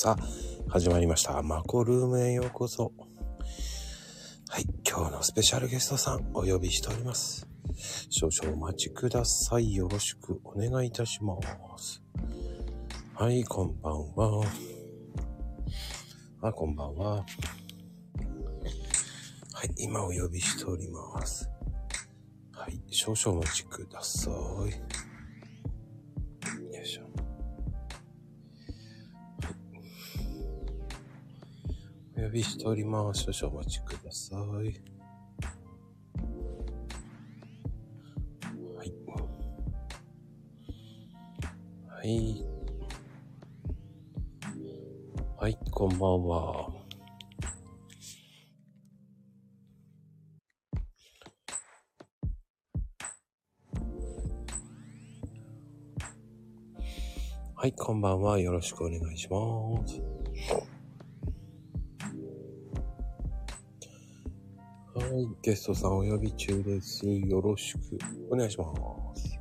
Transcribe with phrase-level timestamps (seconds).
[0.00, 1.42] さあ、始まりました。
[1.42, 2.92] マコルームへようこそ。
[4.48, 7.48] はい、今日のスペシャルゲストさんお呼びしております。
[8.08, 9.74] 少々お待ちください。
[9.74, 11.34] よろしくお願いいたしま
[11.76, 12.00] す。
[13.12, 14.44] はい、こんばんは。
[16.42, 17.16] あ、こんばんは。
[17.16, 17.24] は
[19.64, 21.50] い、今お呼びしております。
[22.52, 25.07] はい、少々お待ちください。
[32.28, 33.32] 呼びしております。
[33.32, 34.38] 少々お待ちください。
[38.76, 38.92] はい。
[41.88, 42.44] はい。
[45.38, 46.70] はい、こんばんは。
[57.54, 58.38] はい、こんばんは。
[58.38, 60.17] よろしくお願いします。
[65.18, 67.06] い、ゲストさんお呼び中です。
[67.06, 67.78] よろしく
[68.30, 68.66] お願いしま
[69.16, 69.38] す。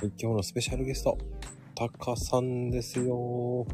[0.00, 1.16] はい、今日のスペシャルゲスト、
[1.74, 3.66] タカさんですよ。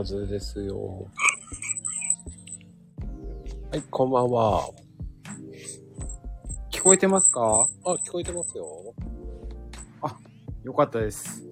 [0.00, 1.06] はずですよ。
[3.70, 4.66] はい、こんばんは。
[6.72, 7.68] 聞こえてますか？
[7.84, 8.66] あ、聞こえてますよ。
[10.64, 11.42] よかったです。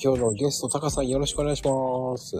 [0.00, 2.36] 今日のゲスト、タカさんよろしくお願いします。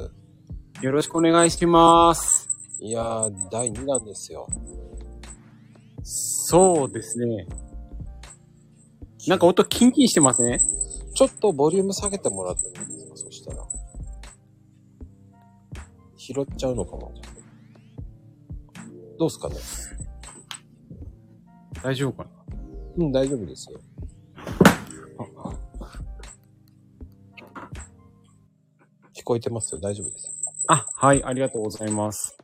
[0.81, 2.49] よろしくお願いします。
[2.79, 4.47] いやー、第2弾ですよ。
[6.05, 7.49] そうですね。
[9.27, 10.61] なんか音キンキンしてますね。
[11.17, 13.00] ちょっとボリューム下げてもらってもいい
[16.33, 17.13] 拾っちゃうのかも。
[19.19, 19.57] どうすかね
[21.83, 22.31] 大丈夫かな
[22.99, 23.81] うん、大丈夫ですよ。
[29.15, 29.81] 聞こえてますよ。
[29.81, 30.33] 大丈夫ですよ。
[30.69, 32.37] あ、はい、ありがとうございます。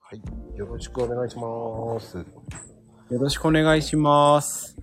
[0.00, 0.22] はい。
[0.56, 2.18] よろしくお願いします。
[2.18, 4.76] よろしくお願いします。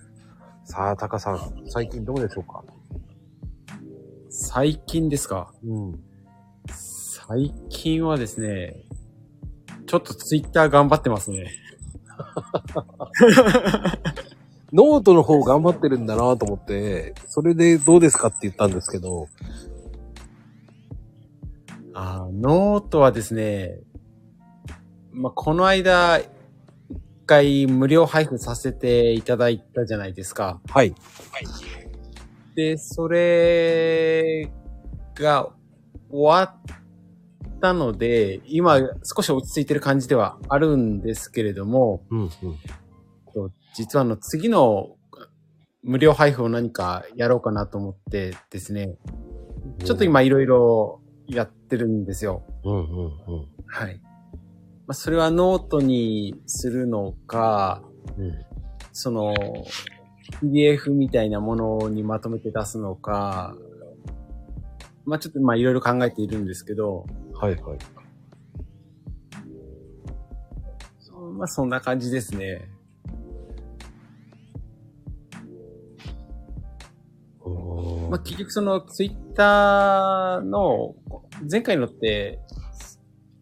[0.64, 2.64] さあ、タカさん、最近どうでしょうか
[4.30, 5.54] 最近ですか？
[5.64, 6.09] うん。
[7.30, 8.74] 最近はですね、
[9.86, 11.52] ちょっとツイッター頑張ってますね。
[14.74, 19.28] ノートの方頑張ってるんだなと思って、それでどうですかって言ったんですけど、
[21.94, 23.78] あーノートはですね、
[25.12, 26.28] まあ、この間、一
[27.28, 30.60] 回無料配布させていただいたじゃないですか。
[30.68, 30.96] はい。
[32.56, 34.52] で、それ
[35.14, 35.50] が
[36.10, 36.80] 終わっ
[37.60, 42.30] たので、今少し落ち着いてる感じではあるんですけれども、うん、うん。
[43.34, 44.96] と実はあの次の
[45.84, 48.98] 無料配布を何かやろうかなと思ってですね、
[49.84, 52.44] ちょっと今いろいろやってるんですよ。
[52.64, 53.48] うん、うん、うん。
[53.68, 54.02] はい。
[54.88, 57.84] まあ、それはノートにするのか、
[58.18, 58.34] うん。
[58.92, 59.34] その、
[60.42, 63.56] PDF みたいなものにまとめて出すのか、
[65.06, 67.06] まあちょっとまあいろいろ考えているんですけど、
[67.40, 67.80] はい、はい。
[71.38, 72.70] まあそんな感じですね。
[78.10, 80.96] まあ結局そのツイッターの
[81.50, 82.40] 前回のって、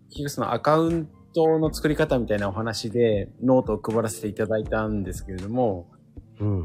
[0.10, 5.90] 結局そのアカウントの作り方みたいなお話でノートを配らせていただいたんですけれども、
[6.40, 6.62] うん。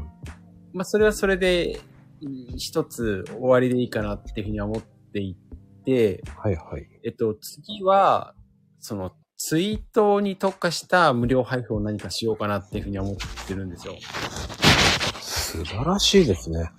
[0.71, 1.79] まあそれはそれで
[2.21, 5.35] うん一つ終わりでいいかなっていうふうには思ってい
[5.83, 6.87] て、はい、はい。
[7.03, 8.33] えっと次は、
[8.79, 13.15] そのツイートに特化した無料配布を何かしようかなっていうふうには思っ
[13.47, 13.95] てるんですよ。
[15.21, 16.71] 素晴らしいですね。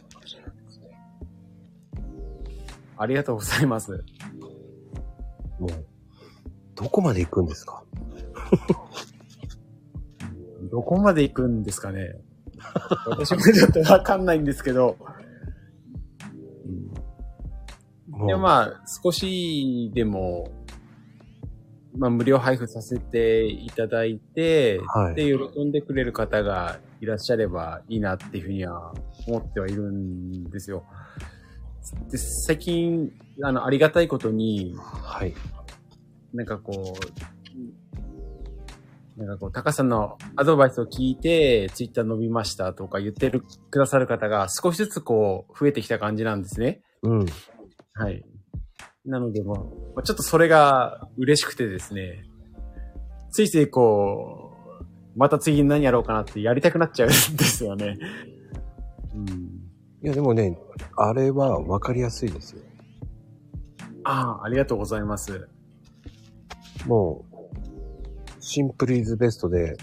[2.97, 3.93] ありがとうございます。
[5.59, 5.71] もう、
[6.75, 7.83] どこまで行くんですか？
[10.71, 12.15] どこまで行くんですかね
[13.07, 14.97] 私もちょっとわかんないんですけど、
[18.26, 20.50] でもまあ、少しでも、
[21.97, 28.94] まあ、無料配布させていただいて、はいで、喜んでくれる方がいらっしゃればいいなっていうふうには
[29.26, 30.85] 思ってはいるんですよ。
[32.11, 33.12] で、最近、
[33.43, 35.35] あの、ありがたいことに、はい。
[36.32, 36.97] なんかこ
[39.17, 46.81] う、なんかこう、タカさんのアドバイスを聞いて、ツイッター伸びましたとか言ってる、くださる方が少しずつこう、増えてきた感じなんですね。
[47.03, 47.26] うん。
[47.94, 48.25] はい。
[49.05, 49.64] なので、まあ、ま
[49.99, 52.25] あちょっとそれが嬉しくてですね、
[53.31, 54.85] ついついこう、
[55.17, 57.99] また次に何やろうかなってやりたくなっちゃうんですよね。
[59.14, 59.26] うん。
[60.02, 60.58] いや、でもね、
[60.96, 62.62] あれは分かりやすいですよ。
[64.02, 65.49] ああ、ありがとうございます。
[66.87, 67.35] もう、
[68.40, 69.76] シンプルイズベストで、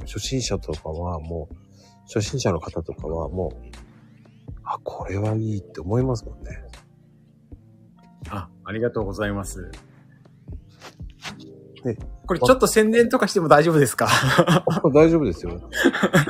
[0.00, 1.54] 初心者とかはもう、
[2.04, 3.66] 初心者の方とかはもう、
[4.62, 6.69] あ、これはいいって思いますもんね。
[8.28, 9.70] あ、ありがとうございます。
[11.82, 11.96] で
[12.26, 14.06] これちょっと宣伝とかしても大丈夫ですか？
[14.94, 15.60] 大丈夫ですよ。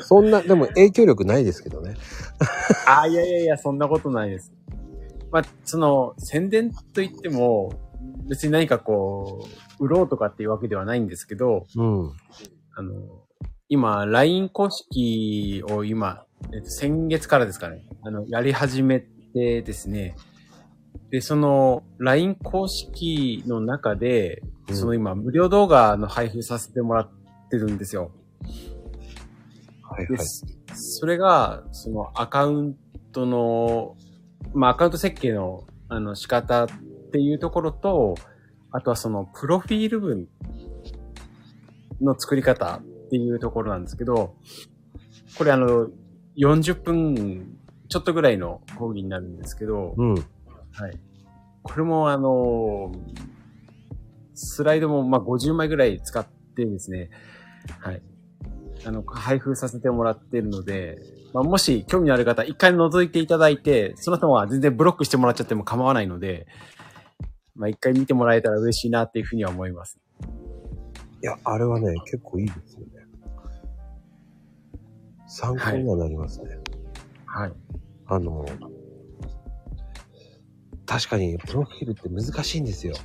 [0.02, 1.96] そんな、でも影響力ないですけどね。
[2.86, 4.52] あ、いやいやいや、そんなことないです。
[5.30, 7.72] まあ、その、宣伝といっても、
[8.28, 9.46] 別に何かこ
[9.78, 12.12] う、売ろうとかっていうわけではないんですけど、うん。
[12.76, 12.92] あの、
[13.68, 20.16] 今、LINE 公式を今、えっと、先月からですかね、あの、やり始めてですね、
[21.10, 27.10] で、その、LINE 公式の中で、うんその今、無料動画の配布させてもらっ
[27.50, 28.12] てるんですよ。
[28.42, 28.48] で
[29.82, 30.26] はいはい。
[30.74, 32.76] それが、そのアカウン
[33.12, 33.96] トの、
[34.54, 36.68] まあアカウント設計のあの仕方っ
[37.10, 38.14] ていうところと、
[38.70, 40.28] あとはそのプロフィール文
[42.00, 44.36] の作り方っていうところなんですけど、
[45.36, 45.88] これあの、
[46.38, 47.58] 40分
[47.88, 50.14] ちょっとぐらいの講義になるんですけど、うん。
[50.72, 50.98] はい。
[51.62, 52.92] これもあの、
[54.34, 56.26] スライドもまあ50枚ぐらい使っ
[56.56, 57.10] てですね、
[57.80, 58.02] はい。
[58.84, 60.98] あの、配布させてもらってるので、
[61.32, 66.46] まあ、もし興味のある方、一回覗いていただいて、その後は全然ブロックしてもらっちゃっても構わないので、
[67.54, 69.98] まあ、一回見てもらえたら嬉しいなっていうふうには思います。
[71.22, 72.86] いや、あれはね、結構いいですよね。
[75.28, 76.58] 参考にはなりますね。
[77.26, 77.52] はい。
[78.06, 78.44] あの、
[80.90, 82.96] 確かに、プロフィールって難しいんですよ。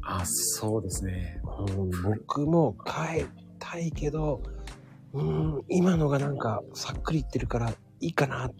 [0.00, 1.40] あ、そうですね。
[1.76, 3.26] うん、僕も変え
[3.58, 4.40] たいけど、
[5.12, 8.52] うん、今のがなんかさっくりいってるからいいかなっ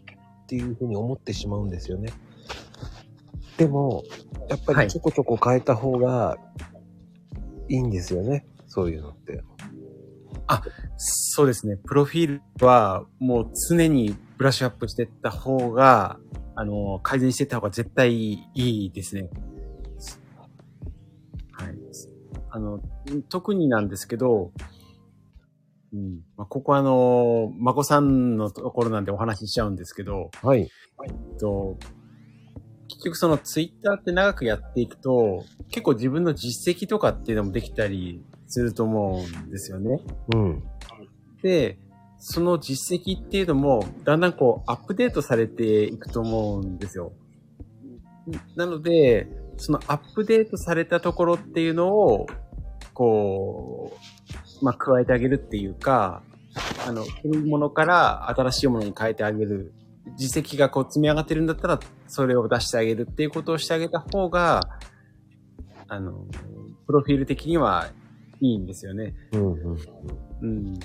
[0.48, 2.12] ていうふうに思ってしまうんですよね。
[3.56, 4.02] でも、
[4.48, 6.36] やっぱはいりちょこちょこ変えた方が
[7.68, 8.44] いいんですよね。
[8.66, 9.44] そういうのって。
[10.96, 11.76] そうですね。
[11.76, 16.18] プロフィールはもう常にブラッシュアップしていった方が、
[16.54, 19.30] あの、改善していった方が絶対いいですね。
[21.52, 21.74] はい。
[22.50, 22.80] あの、
[23.28, 24.52] 特になんですけど、
[25.92, 26.20] うん。
[26.36, 30.60] まあ、ここはあの、まこさんのところなんでお話ししちゃうんですけど、はい。
[30.60, 30.66] え
[31.10, 31.76] っと、
[32.88, 40.00] 結局そのツイッターって長くやっていくと、結構自分の実績とかっていうのもできたりすると思うんですよね。
[40.34, 40.62] うん。
[41.42, 41.78] で、
[42.24, 47.12] その実績っていうのも、だんだんこう、アップデートされていくと思うんですよ。
[48.54, 49.26] なので、
[49.56, 52.28] そのアップデートされたところっていうのを、
[52.94, 53.98] こ
[54.60, 56.22] う、まあ、加えてあげるっていうか、
[56.86, 59.72] あの、古いものから新しいものに変えてあげる。
[60.16, 64.60] 実績がこう積み上がってるんだったら、それを出してあげるっていうことをしてあげた方が、
[65.88, 66.24] あの、
[66.86, 67.90] プロフィール的には
[68.40, 69.12] いいんですよね。
[69.32, 69.78] うんうん。
[70.42, 70.80] うん。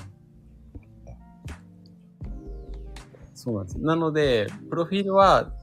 [3.48, 3.80] そうなんです。
[3.80, 5.54] なので、プロフィールは、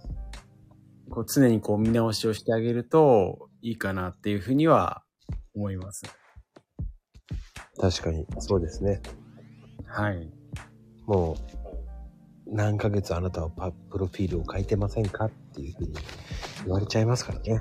[1.10, 5.02] こう常にこう見直しをしてあげるといいかなっていうふうには
[5.54, 6.02] 思います。
[7.78, 9.02] 確かに、そうですね。
[9.84, 10.32] はい。
[11.04, 11.36] も
[12.48, 15.92] う、何ヶ月あなたはパプロフィールを書いてませんかっていうふうに
[16.64, 17.60] 言われちゃいますからね。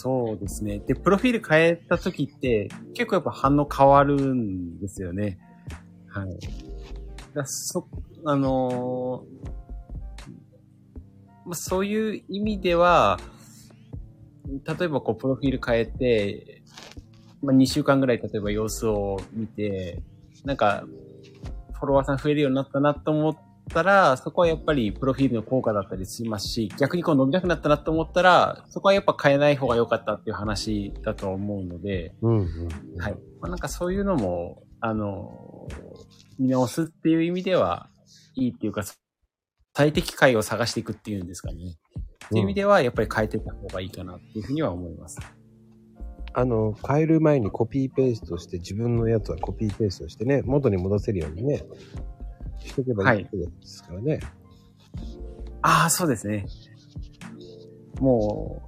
[0.00, 0.78] そうですね。
[0.78, 5.40] で、プロフィール変えた時って結構やっぱ反応変わるんですよね。
[6.08, 6.67] はい。
[7.34, 7.88] だそ、
[8.24, 9.48] あのー
[11.48, 13.18] まあ、そういう意味では、
[14.46, 16.62] 例えばこう、プロフィール変えて、
[17.42, 20.02] まあ、2週間ぐらい例えば様子を見て、
[20.44, 20.84] なんか、
[21.72, 23.36] フォロワーさん増えるようになったなと思っ
[23.72, 32.46] たら、そこはやっぱりプロフィールの効果だったりしますし、逆にこう伸びなくなったなと思ったら、そこはやっぱ変えない方が良かったっていう話だと思うので、うんうん。
[33.00, 33.12] はい。
[33.40, 35.68] まあ、なんかそういうのも、あの、
[36.38, 37.88] 見直すっていう意味では
[38.34, 38.82] いいっていうか、
[39.74, 41.76] 最適解を探していくっていうんですかね。
[42.26, 45.18] っていう意味では、やっぱり変えていった方がいいかなっていうふうには思います。
[46.34, 51.64] あの、変える前にコピーペーストして、自分のやつはコピーペーストしてね、元に戻せるようにね、
[52.58, 53.28] しとけばいいで
[53.62, 54.20] すからね。
[55.62, 56.46] ああ、そうですね。
[58.00, 58.62] も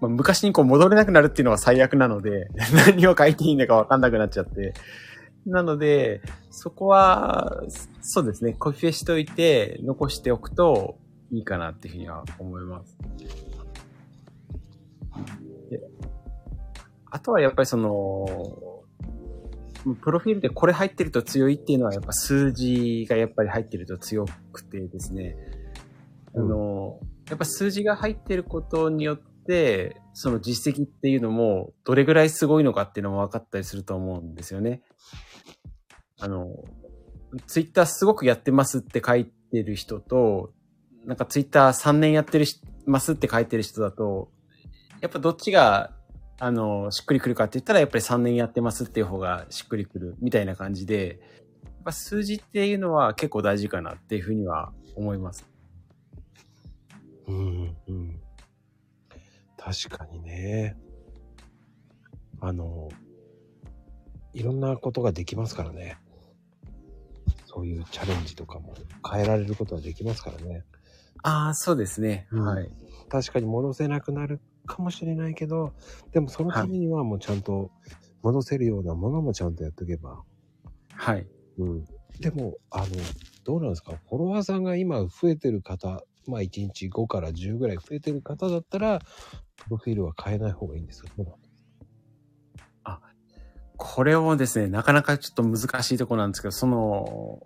[0.00, 2.48] まあ、昔にこう戻れなくなるっていうのは最悪なので、
[2.86, 4.74] 何を書いていいのかわかんなくなっちゃって。
[5.46, 7.62] なので、そこは、
[8.00, 10.96] そうですね、コピペしておいて、残しておくと
[11.30, 12.96] いいかなっていうふうには思います。
[17.10, 18.82] あとはやっぱりその、
[20.00, 25.36] プロフィールでこれ入ってると強いっていうのはやっぱ数字がやっぱり入ってると強くてですね、
[26.34, 26.98] あの、
[27.28, 29.33] やっぱ数字が入ってることによって、
[30.12, 34.82] その実績っていうのもどれぐらいすごいのかっていうのも分かったりすると思うんですよね。
[36.20, 36.64] あの、
[37.46, 40.52] ツイッターすごくやってますって書いてる人と、
[41.04, 44.30] なんかツイッター3年やってるしますって書いてる人だと、
[45.00, 45.90] やっぱどっちが、
[46.38, 51.20] あの、しっくりくるかって言ったら、やっぱり3年やってますっていう方がしっくりくるみたいな感じで、
[51.64, 55.46] やっぱ数字っていうのは結構大事かなっていうふうには思います。
[59.64, 60.76] 確かにね。
[62.40, 62.90] あの、
[64.34, 65.96] いろんなことができますからね。
[67.46, 68.74] そういうチャレンジとかも
[69.10, 70.64] 変えられることはできますからね。
[71.22, 72.28] ああ、そうですね。
[72.30, 72.70] うんはい。
[73.08, 75.72] 確かに戻せなくなるかもしれないけど、
[76.12, 77.70] でもそのためにはもうちゃんと
[78.22, 80.22] 戻せるようなものもちゃんとやっとけば。
[80.92, 81.26] はい。
[81.58, 81.84] うん。
[82.20, 82.86] でも、あの、
[83.44, 83.92] どうなんですか？
[84.08, 89.00] フォロワーさんが今増えてる方、まあ1日5から10ぐらい増えてる方だったら、
[89.56, 91.54] プロフィールは変えない方がいいんですかどうなんです
[93.76, 97.40] これをですね、なかなかちょっと難しいところなんですけど、その、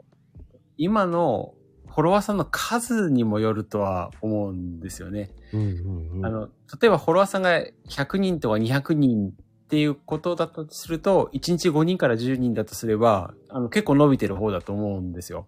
[0.76, 1.54] 今の
[1.86, 5.30] フォロワーさんの数にもよるとは思うんですよね。
[5.52, 6.26] うんうんうん。
[6.26, 6.48] あの、
[6.80, 9.32] 例えばフォロワーさんが100人とか200人っ
[9.68, 15.46] ていうことだったとすると、1日5人から10人だとすれば、あの、結構伸びてる方だと思うんですよ。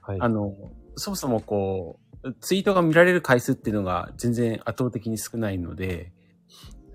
[0.00, 0.18] はい。
[0.20, 0.54] あの、
[0.94, 2.05] そもそもこう、
[2.40, 6.12] ツイートが見られる回数っていうのが全然圧倒的に少ないので、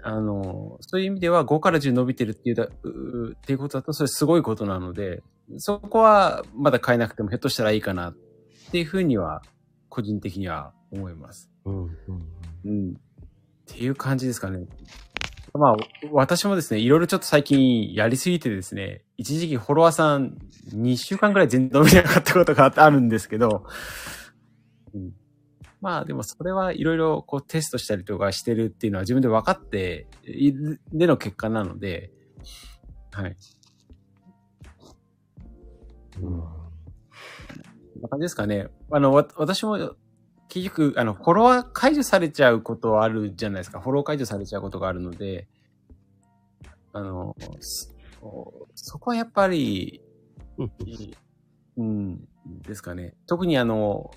[0.04, 5.24] あの、そういう意味では5から10伸びてるっていうだ、うっていうことだとそれすごいことなので、
[5.58, 8.16] そこはまだ変えなくてもひょっとしたらいいかなっ
[8.72, 9.42] ていうふうには、
[9.90, 11.50] 個人的には思います。
[11.66, 11.92] うんうん
[12.66, 12.92] うん。
[12.92, 12.94] っ
[13.66, 14.66] ていう感じですかね。
[15.54, 15.76] まあ、
[16.12, 20.38] 私もですね、いろいろちょっと最近やりすぎてですね、一時期フォロワーさん
[20.74, 23.66] 2週間くらい全然伸びなかったことがあるんですけど、
[24.94, 25.14] うん、
[25.82, 32.12] まあでもそれはいろいろこうテストしたりとかしてるっていうのは自分で分かっているでの結果なので、
[33.12, 33.36] はい。
[36.22, 36.62] うん。
[38.02, 38.68] な感じですかね。
[38.92, 39.96] あの、わ私も、
[40.50, 43.80] 結局、あの、フォロワー解除されちゃうことはあるじゃないですか。
[43.80, 45.48] フォロー解除されちゃうことがあるので、
[46.94, 47.92] あの、そ
[48.76, 50.02] そこはやっぱり、
[50.58, 50.72] うん
[51.78, 52.28] うん、
[52.62, 53.14] ですかね。
[53.28, 54.12] 特にあの、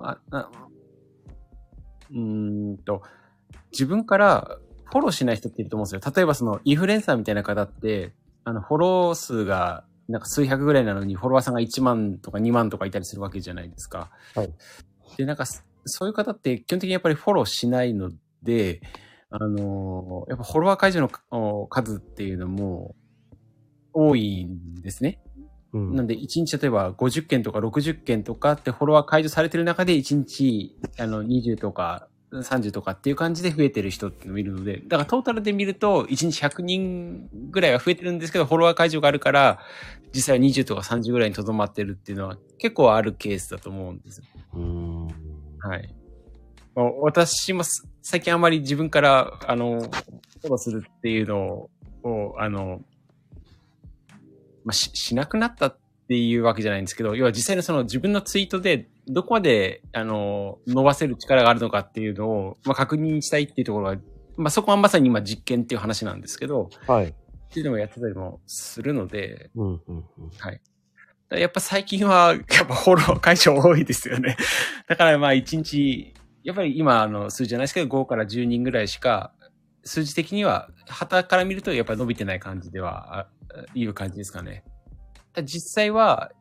[0.00, 0.50] あ、あ
[2.10, 3.02] うーんと、
[3.72, 6.12] 自分からフォローしない人っていると思うんですよ。
[6.14, 8.12] 例えばその、インフルエンサーみたいな方って、
[8.44, 14.10] あの、フォロー数が、なんか数百ぐらいなのに、フォロワーさんが1万とか2万とかいたりするわけじゃないですか。
[14.34, 14.52] はい。
[15.16, 15.44] で、なんか、
[15.84, 18.10] そういう方って基本的にやっぱりフォローしないの
[18.42, 18.80] で、
[19.30, 22.96] あのやっぱフォロワー解除のお数っていうのも
[23.92, 25.20] 多いんですね。
[25.72, 25.96] うん。
[25.96, 39.58] なんで、1日例えば50件とか60件とかってフォロワー解除されてる中で1日あの20とか30とかっていう感じで増えてる人っていうのもいるので、だからトータルで見ると1日100人ぐらいは増えてるんですけど、フォロワー解除があるから、
[40.14, 44.24] 実際は20とか30ぐらいにとどまってるっていうのは結構あるケースだと思うんですよ。
[44.54, 45.06] うん。
[45.06, 45.94] はい。
[46.74, 51.68] まあ私もす最近あまり自分から、あの、フォローするっていうの
[52.02, 52.80] を、あの、
[54.64, 63.96] まあ、し、しなくなったっていうわけじゃないんですけど、要は実際のその自分のツイートでどこまで、あの、伸ばせる力があるのかっていうのを、まあ、確認したいっていうところが、
[64.36, 67.06] まあ、そこはまさに今実験っていう話なんですけど、はい。
[67.06, 67.12] っ
[67.52, 69.98] ていうのをやってたりもするので、うんうんう
[71.36, 71.38] ん。
[71.38, 74.36] やっぱ最近は、やっぱフォロー解消多いですよね。
[74.88, 79.32] だからまあ1日、やっぱり今あの数字じゃないですけど5から10人ぐらいしか、
[79.84, 83.28] 数字的には、旗から見るとやっぱり伸びてない感じでは、あ
[83.74, 84.64] いう感じですかね。
[85.44, 86.32] 実際は、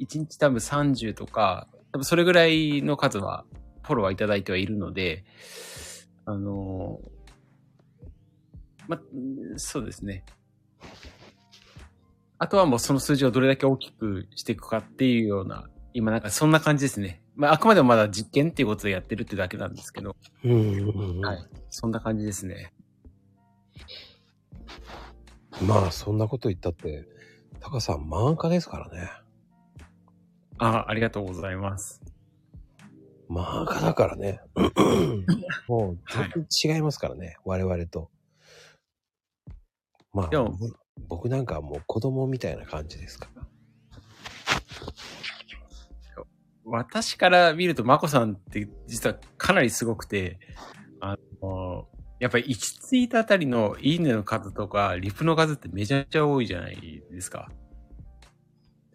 [0.00, 3.44] 1日多分30とか、多分それぐらいの数は、
[3.82, 5.24] フォローはいただいてはいるので、
[6.24, 7.00] あの
[8.88, 9.00] ま、
[9.56, 10.24] そうですね。
[12.38, 17.22] あとはもうその数字をどれだけ大きくしていくかっていうような、今なんかそんな感じですね。
[17.36, 21.24] まああくまでもまだ実験っていうことでやってるってだけなんですけど、うんうんうん。
[21.24, 21.38] はい。
[21.70, 22.72] そんな感じですね。
[25.66, 27.06] まあ、そんなこと言ったって、
[27.60, 29.10] タカさん漫画ですからね。
[30.58, 32.00] あ、ありがとうございます。
[33.28, 34.40] 漫画だからね。
[35.68, 35.98] もう、
[36.34, 38.10] 全然違いますからね、我々と。
[40.12, 40.56] まあでも、
[41.08, 43.42] 僕なんかはもう子供みたいな感じですから。
[46.64, 50.38] 私から見ると、まこさんって実はかなりすごくて、
[51.00, 51.88] あの、
[52.22, 57.50] やっぱり行き着いたあたりのいいねの数とか、リプの数ってめちゃめちゃ多いじゃないですか。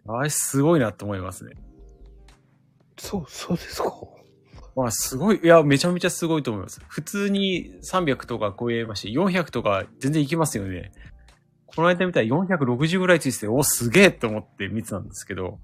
[0.06, 1.52] あれすごいなと思いますね。
[2.96, 3.92] そう、そうですか。
[4.74, 6.80] まあすごい、いや、めちゃめちゃすごいと思います。
[6.88, 10.90] 普通に300とか超えまして、400とか全然いきますよね。
[11.66, 15.58] この間見たら460ぐらいついてて、お、すげえと思って見てたんですけど、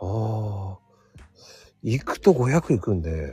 [0.00, 0.78] ああ。
[1.82, 3.32] 行くと500行くんで、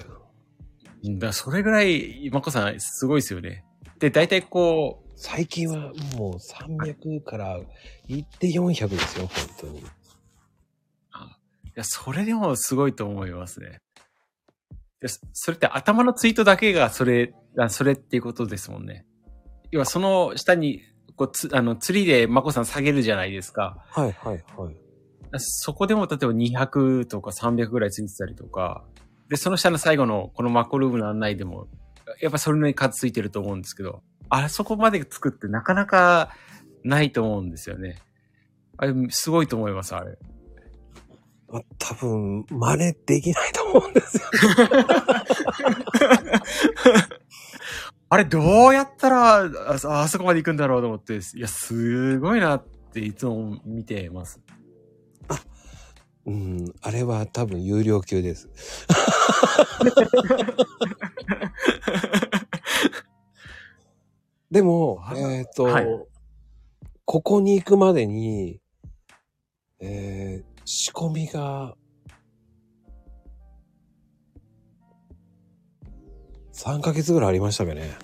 [1.04, 3.66] だそれぐらい、まこさんすごいですよね。
[4.00, 7.60] で、大体こう、最近はもう300から
[8.08, 9.80] 行って400ですよ、本当に。
[9.80, 9.84] い
[11.76, 13.82] や、それでもすごいと思いますね。
[15.02, 19.06] でそそれって頭のツイートだけがそれ、あそれっていうことですもんね。
[19.72, 20.82] 要はその下に、
[21.16, 23.84] こうつ、あの、釣りでマコさん下げるじゃないですか。
[23.90, 24.76] はいはいはい。
[25.38, 28.86] そこでも例えば200とか300ぐらいついてたりとか、
[29.34, 31.66] で、その下の最後のこのマコルームの案内でも、
[32.22, 36.30] やっぱそれなりに数ついてると思うんですけど、あそこまで作ってなかなか
[36.84, 37.98] ないと思うんですよね。
[38.78, 40.20] あれ、すごいと思います、あれ。
[41.50, 44.24] まあ、多分、真似できないと思うんですよ。
[48.10, 52.64] あれ、どうやったら、ああそこまで行くんだろうと思って、いや、すごいなっ
[52.94, 54.40] ていつも見てます。
[56.26, 58.50] うん、あれは多分有料級です。
[64.50, 65.86] でも、あえっ、と、はい
[67.06, 68.62] ここに行くまでに、
[69.80, 71.76] えー、仕込みが、
[76.54, 77.98] 3ヶ月ぐらいありましたかね。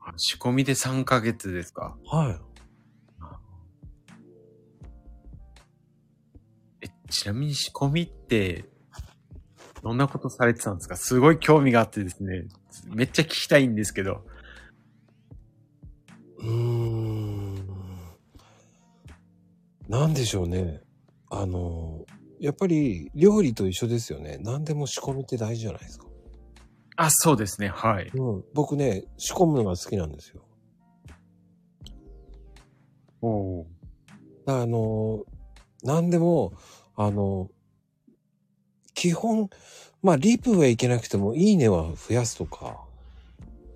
[0.00, 1.96] あ仕込みで3ヶ月ですか？
[2.06, 2.51] はい。
[7.12, 8.64] ちなみに仕込みって、
[9.82, 10.96] どんなことされてたんですか？
[10.96, 12.46] すごい興味があってですね、
[12.88, 14.24] めっちゃ聞きたいんですけど。
[16.38, 17.66] うーん。
[19.88, 20.80] なんでしょうね。
[21.30, 22.04] あの、
[22.40, 24.38] やっぱり料理と一緒ですよね。
[24.40, 26.06] 何でも仕込みって大事じゃないですか。
[26.96, 28.10] あ、そうですね、はい。
[28.14, 28.44] うん。
[28.54, 30.42] 僕ね、仕込むのが好きなんですよ。
[33.20, 33.66] お
[34.46, 35.24] だからあの、
[35.84, 36.52] 何でも、
[36.96, 37.50] あの、
[38.94, 39.48] 基本、
[40.02, 42.84] まあ、リプはいけなくても、いいねは増やすとか、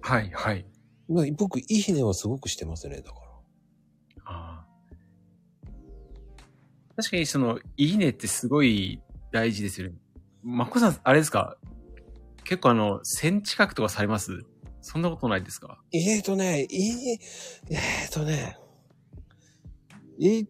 [0.03, 0.67] はい、はい。
[1.09, 4.23] まあ僕、いいねはすごくしてますね、だから。
[4.27, 9.01] あー確かにその、いいねってすごい
[9.31, 9.95] 大事ですよね。
[10.43, 11.57] まこさん、あれですか？
[12.45, 14.45] 結構あの、1000近くとかされます？
[14.81, 15.79] そんなことないですか？
[15.93, 17.19] えーとね、いい、
[17.71, 18.57] えーとね、
[20.19, 20.47] い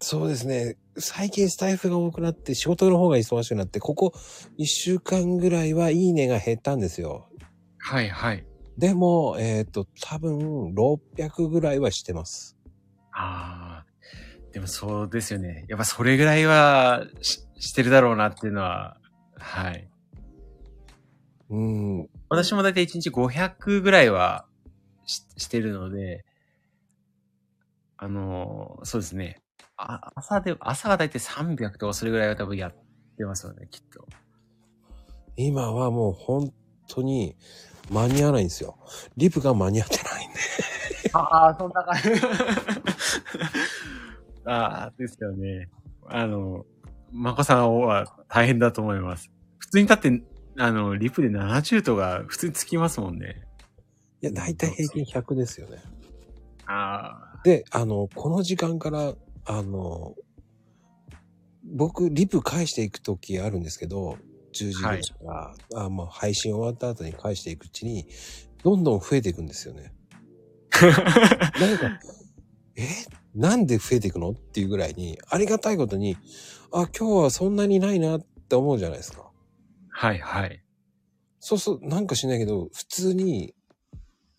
[0.00, 0.76] そうですね。
[0.98, 4.12] 最近スタイフが多くなって仕事の方が忙しくなって、ここ
[4.58, 7.28] 1週間ぐらいはいいねが減ったんですよ。
[7.78, 8.46] はい、はい。
[8.78, 12.56] でも、えっ、と、多分600ぐらいはしてます。
[13.12, 13.86] ああ。
[14.52, 15.66] でもそうですよね。
[15.68, 18.98] やっぱそれぐらいはししてるだろうなっていうのは、
[19.36, 19.88] はい。
[21.50, 22.08] うん。
[22.28, 24.46] 私もだいたい1日500ぐらいは
[25.04, 26.24] ししてるので、
[27.98, 29.42] あのーそうですね。
[29.76, 32.74] あ朝で、朝はだいたい300とかそれぐらいは多分やっ
[33.16, 34.06] てますよね、きっと。
[35.36, 36.52] 今はもう本
[36.88, 37.36] 当に
[37.90, 38.78] 間に合わないんですよ。
[39.16, 40.38] リプが間に合ってないんで。
[41.12, 42.08] ああ、そんな感じ。
[44.46, 45.68] ああ、ですよね。
[46.06, 46.64] あの、
[47.12, 49.30] まこさんは大変だと思います。
[49.58, 50.22] 普通にだって、
[50.58, 53.42] あの、リプで70とか普通につきますもんね。
[54.22, 55.82] いや、だいたい平均100ですよね。
[56.66, 59.14] あで、あの、この時間から、
[59.46, 60.14] あの、
[61.64, 64.18] 僕、リプ返していくときあるんですけど、
[64.52, 68.06] 10時ぐらいから、あまあ、配信終わった後に返していくうちに、
[68.62, 69.92] どんどん増えていくんですよね。
[70.72, 71.52] あ。
[71.60, 72.00] なんか、
[72.76, 72.88] え？
[73.34, 74.30] なんで増えていくの？
[74.30, 76.16] っていうぐらいに、ありがたいことに、
[76.72, 79.30] あ、今日はそんなにないなって思うじゃないですか。
[79.88, 80.62] はいはい。
[81.40, 83.54] そうそう、なんかしないけど、普通に、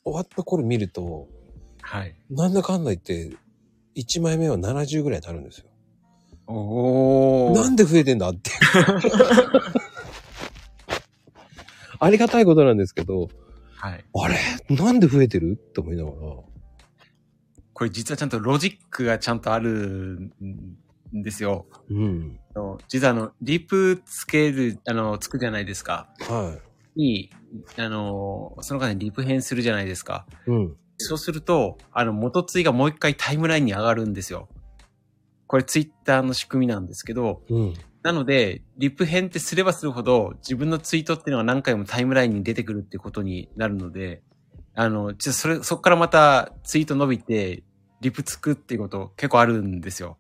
[0.04, 1.28] 終わった頃見ると、
[1.82, 2.16] はい。
[2.30, 3.36] なんだかんだ言って、
[3.98, 5.66] 1枚目は70ぐらいになるんですよ。
[6.48, 7.56] おー。
[7.56, 8.58] なんで増えてんだっていう。
[12.00, 13.30] ありがたいことなんですけど、
[13.76, 14.06] はい。
[14.14, 14.38] あれ？
[14.76, 15.54] なんで増えてる？
[15.54, 16.16] って思いながら。
[17.74, 20.32] これ実はちゃんとロジックがちゃんとあるん
[21.14, 21.68] ですよ。
[21.90, 22.40] うん。
[22.88, 26.10] 実はあの、リプつける、あの、つくじゃないですか。
[26.22, 26.58] は
[26.96, 27.30] に、
[27.78, 30.26] あの、その間にリプ編するじゃないですか。
[30.48, 30.52] い。
[30.52, 30.76] うん。
[30.98, 34.50] そうすると、あの、元ツイがもう一回タイムラインに上がるんですよ。
[35.46, 37.74] これツイッターの仕組みなんですけど、うん。
[38.04, 44.22] なので、リプ編ってすればするほど、自分のツイートっていうのが何回もタイムラインに出てくるってことになるので、
[44.76, 47.64] あの、ちょそれ、そこからまたツイート伸びて、
[48.02, 50.18] リプつくっていうこと結構あるんですよ。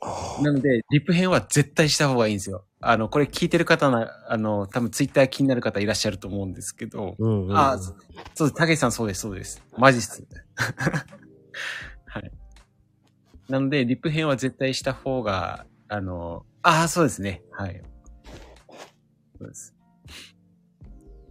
[0.00, 2.64] あなので、リプ編は絶対した方がいいんですよ。
[2.80, 7.56] あの、これ聞いてる方な、あの、多分ツイッター気になる方いらっしゃると思うんですけど、うん、うん。
[7.56, 7.94] あそ
[8.34, 8.54] そうです。
[8.54, 9.62] たけしさんそうです、そうです。
[9.76, 10.24] マジっす。
[12.06, 12.32] はい。
[13.48, 17.42] なので、リップ編は絶対した方が、あの、ああ、そうですね。
[17.52, 17.82] はい。
[19.38, 19.74] そうです。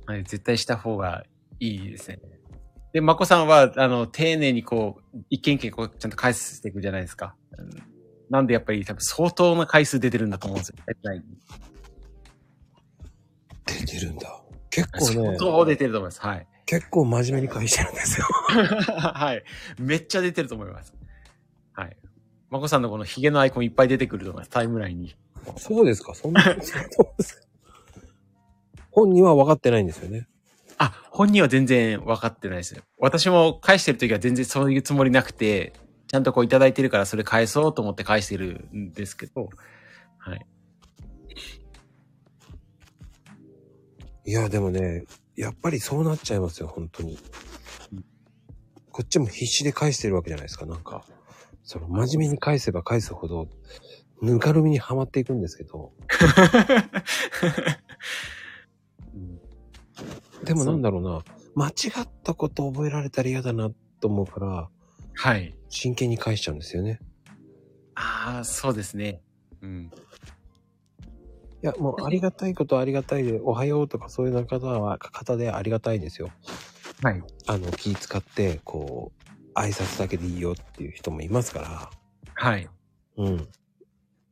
[0.05, 1.23] はい、絶対した方が
[1.59, 2.19] いいですね。
[2.93, 7.35] で、まこさんは、あの、丁寧にこう、一件一件こう、ちゃんと返していくじゃないですか。
[7.57, 7.88] うん
[8.29, 10.75] なんでやっぱり多分相当な回数出てるんだと思うんですよ。
[10.87, 11.23] 絶対に
[13.65, 14.41] 出てるんだ。
[14.69, 16.21] 結構相ね、当出てると思います。
[16.21, 16.47] はい。
[16.65, 18.27] 結構真面目に返してるんですよ。
[18.99, 19.43] はい。
[19.79, 20.93] めっちゃ出てると思います。
[21.73, 21.97] はい。
[22.49, 24.49] まこさんのこのヒゲのアイコンいっぱい出てくると思います。
[24.51, 25.15] タイムラインに。
[25.57, 26.63] そうですかそんな、そうで
[27.23, 27.41] すか
[28.91, 30.27] 本人は分かってないんですよね。
[30.77, 32.81] あ、本人は全然分かってないです。
[32.97, 35.73] 私も返してる時は全然そういうつもりなくて、
[36.09, 39.49] ちゃんとこういただいてるからそれ返そうと思って返してるんですけど、
[40.17, 40.45] はい。
[44.25, 47.19] いや、でもね、やっぱりそうなっちゃいますよ、本当に。
[48.91, 51.05] こっちも必死で返してるわけじゃないですか、なんか。
[51.63, 53.47] その、真面目に返せば返すほど、
[54.21, 55.93] ぬかるみにはまっていくんですけど。
[59.13, 59.39] うん
[60.43, 61.21] でもなんだろうな、
[61.53, 63.69] 間違ったこと覚えられたら嫌だな
[63.99, 64.69] と思うから、
[65.21, 65.53] はい。
[65.67, 67.01] 真剣に返しちゃうんですよね。
[67.93, 69.21] ああ、そうですね。
[69.61, 69.91] うん。
[71.61, 76.31] いや、もうありがたいことはありがたいで、おはようとかそういう方は、方でありがたいですよ。
[77.03, 77.21] はい。
[77.47, 79.11] あの、気使って、こ
[79.55, 81.89] う、挨拶だけでいいよっていう人もいますから。
[82.35, 82.69] はい。
[83.17, 83.47] うん。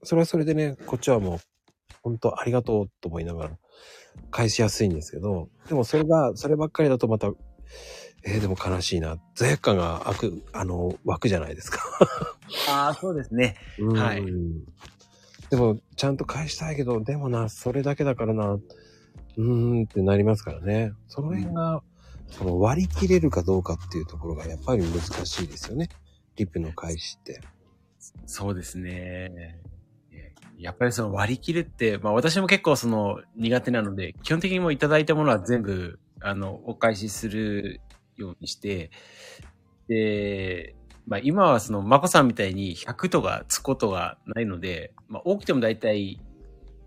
[0.03, 1.39] それはそれでね、こっちはもう、
[2.01, 3.57] 本当ありがとうと思いながら、
[4.31, 7.29] 返しやすいんですけど、でもそれが、そればっかりだとまた、
[8.23, 9.17] えー、でも悲しいな。
[9.35, 11.79] 罪悪感が悪、あの、湧くじゃないですか。
[12.69, 13.55] ああ、そうですね。
[13.95, 14.63] はいうん
[15.49, 20.91] でも、ちゃんと返したいけど、でもな、それだけだからな、うーんってなりますからね。
[21.07, 21.81] その辺が、
[22.27, 25.87] その割り切れるかどうかっていうところがやっぱり難しいですよね。
[26.35, 27.39] リップの返しって。
[28.25, 29.61] そうですね。
[30.57, 37.79] やっぱりその割り切るって、まあ私も結構その苦手なので、基本的にもういただいたものは全部、あの、お返しする
[38.17, 38.91] ようにして、
[39.87, 40.75] で、
[41.07, 46.19] まあ今はその、まこさんみたいに100とかつくことがないので、まあ多くてもだいたい、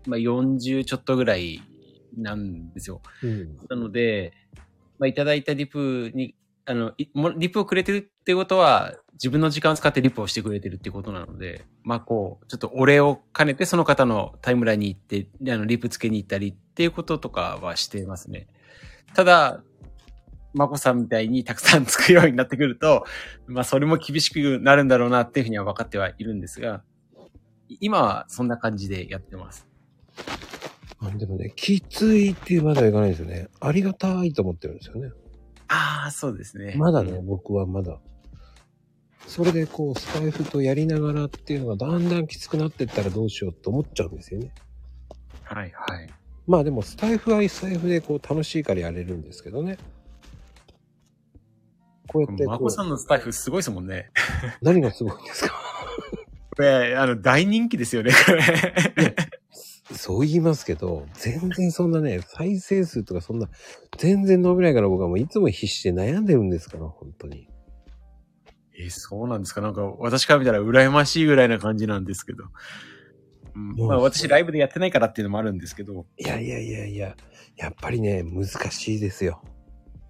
[0.07, 1.61] まあ40ちょっとぐらい
[2.17, 3.01] なんですよ。
[3.23, 3.57] うん。
[3.69, 4.33] なので、
[4.99, 6.93] まあ、いただいたリプに、あの、
[7.37, 18.47] リプをくれてるってことは、自分の時間を使ってリプをしてくれてるってことなので、まあ、こう、ちょっとお礼を兼ねてその方のタイムラインに行って、あの、リプ付けに行ったりっていうこととかはしてますね。
[19.13, 19.63] ただ、
[20.53, 23.05] まこさんみたいにたくさんつくようになってくると、
[23.47, 26.83] まあ、それも厳しくなるんだろうなっていうふうには分かってはいるんですが、
[27.79, 29.67] 今はそんな感じでやってます。
[30.99, 33.47] あでもね、きついっていうまではいかないですよね。
[33.59, 35.11] ありがたいと思ってるんですよね。
[35.67, 36.75] ああ、そうですね。
[36.77, 37.97] まだね、僕はまだ。
[39.25, 44.51] それでこう、スタイフとやりながらっていうのがだんだんきつくなってったらどうしようと思っちゃうんですよね。
[45.43, 46.09] はい、はい。
[46.45, 49.77] まあでも、スタイフはスタイフでこう、楽しいからやれるんですけどね。
[52.11, 54.11] こうやってこうまこさんのスタイフすごいですもんね。
[54.61, 55.53] 何がすごいんですか？
[56.55, 59.15] これ、あの、大人気ですよね、これ。
[59.95, 63.49] そう言いますけど、全然そんなね、再生数とかそんな、
[63.97, 67.47] 全然伸びないから僕はもういつも必死で悩んでるんですから、本当に。
[68.77, 69.61] え、そうなんですか？
[69.61, 72.45] なんか、私から見たら羨ましいぐらいな感じなんですけど。
[73.53, 76.05] うんまあ、私ライブでやってないからっていうのもあるんですけど。
[76.17, 77.15] いやいやいやいや、
[77.57, 79.41] やっぱりね、難しいですよ。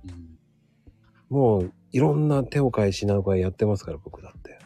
[0.05, 0.37] うん
[1.29, 4.60] もう、いろんな手を変え品を変えやってますから、僕だって。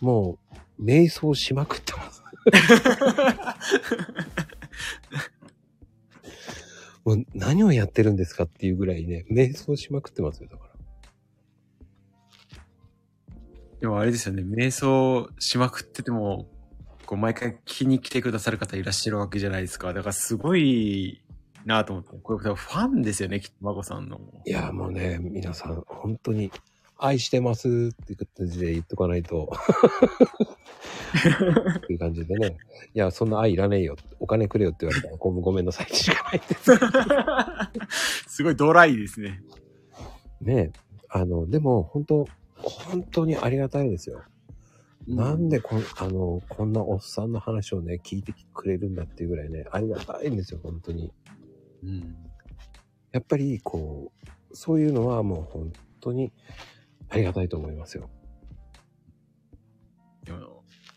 [0.00, 0.38] も
[0.78, 2.22] う、瞑想しまくってます。
[7.04, 10.76] もう何をやってるんですかっていうぐらいね、瞑想しまくってますよ、だから。
[13.80, 16.48] でもあれですよね、瞑想しまくってても、
[17.06, 19.92] こう、毎回聞きに来てくださる方いらっしゃるわけじゃないですか。
[19.92, 21.22] だからすごい
[21.66, 22.16] なと思って。
[22.22, 24.20] これファンですよね、きっと、まこさんの。
[24.46, 26.50] いや、もうね、皆さん、本当に、
[26.98, 27.70] 愛してますっ
[28.06, 29.52] ていう形で言っとかないと。
[31.76, 32.56] っていう感じでね。
[32.94, 33.96] いや、そんな愛いらねえよ。
[34.18, 36.72] お金くれよって言われたら、ごめんごめんなさいしかないです。
[38.36, 39.42] すごいドライですね。
[40.40, 40.78] ねえ。
[41.10, 42.26] あの、でも、本当
[42.56, 44.22] 本当にありがたいですよ。
[45.06, 51.12] なんでこん、あの、こんなおっさんの話をね、聞いてくれるんだっていうぐらいね、ありがたいんですよ、本当に。
[51.82, 52.16] うん。
[53.12, 54.12] やっぱり、こ
[54.50, 56.32] う、そういうのはもう本当に
[57.08, 58.10] ありがたいと思いますよ。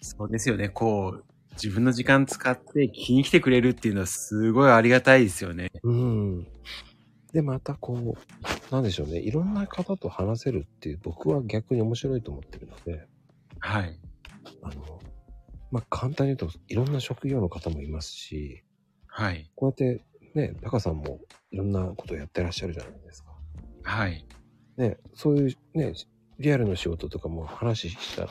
[0.01, 0.69] そうですよね。
[0.69, 5.69] こう、自分の時間使って聞きに来てくれるっていうのはすごいありがたいですよね。
[5.83, 6.47] うん。
[7.33, 13.07] で、またこう、なんでしょうね、いろんな方と話せるっていう、僕は逆に面白いと思ってるので、
[13.59, 13.99] はい。
[14.63, 14.99] あの、
[15.71, 18.63] まあ、簡単に言うと、いろんな職業の方もいますし、
[19.05, 19.51] はい。
[19.55, 21.19] こうやってね、タカさんも
[21.51, 23.31] いろんなことをやってらっしゃるじゃないですか。
[23.83, 24.25] はい。
[24.77, 25.93] ね、そういうね、
[26.39, 28.29] リアルの仕事とかも話したら、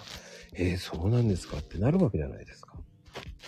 [0.55, 2.75] えー、そうなんですかってなるわけじゃないですか。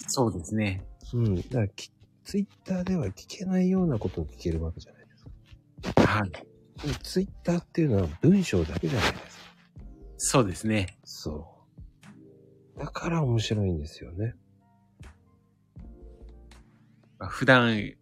[0.08, 0.84] そうですね。
[1.14, 1.36] うん。
[1.36, 1.90] だからき、
[2.24, 6.06] ツイッターでは聞けないようなことを聞けるわけじゃないですか。
[6.06, 6.30] はい。
[7.02, 9.44] ツイッターっていうのは文章だけじゃないですか。
[10.18, 10.98] そうですね。
[11.04, 11.56] そ
[12.76, 12.78] う。
[12.78, 14.34] だから面白いんですよね。
[17.18, 17.94] まあ普段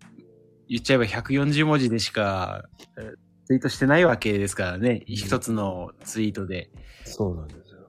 [0.69, 3.15] 言っちゃえば140文字でしかえー
[3.49, 5.03] ツイートしてないわけですからね。
[5.07, 6.71] 一つのツイートで。
[7.05, 7.89] そうなんですよ。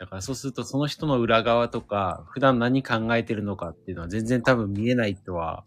[0.00, 5.64] だからそうするとその人の裏側とか、普段何考えてるのかっていうのは全然多分見えないとは、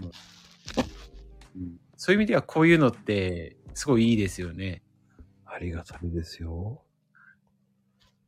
[0.00, 0.10] うん
[1.98, 4.82] そういう意味ではこういうのってすごいいいですよね。
[5.44, 6.82] ありがたいですよ。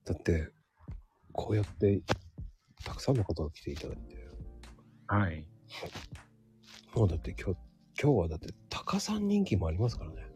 [0.05, 0.51] だって、
[1.33, 2.03] こうやって、
[2.85, 4.29] たくさんの方が来ていただいて、
[5.07, 5.47] はい。
[6.95, 7.57] もうだって今日、
[8.03, 10.27] 今日はだって、タカさん人気もありますからね。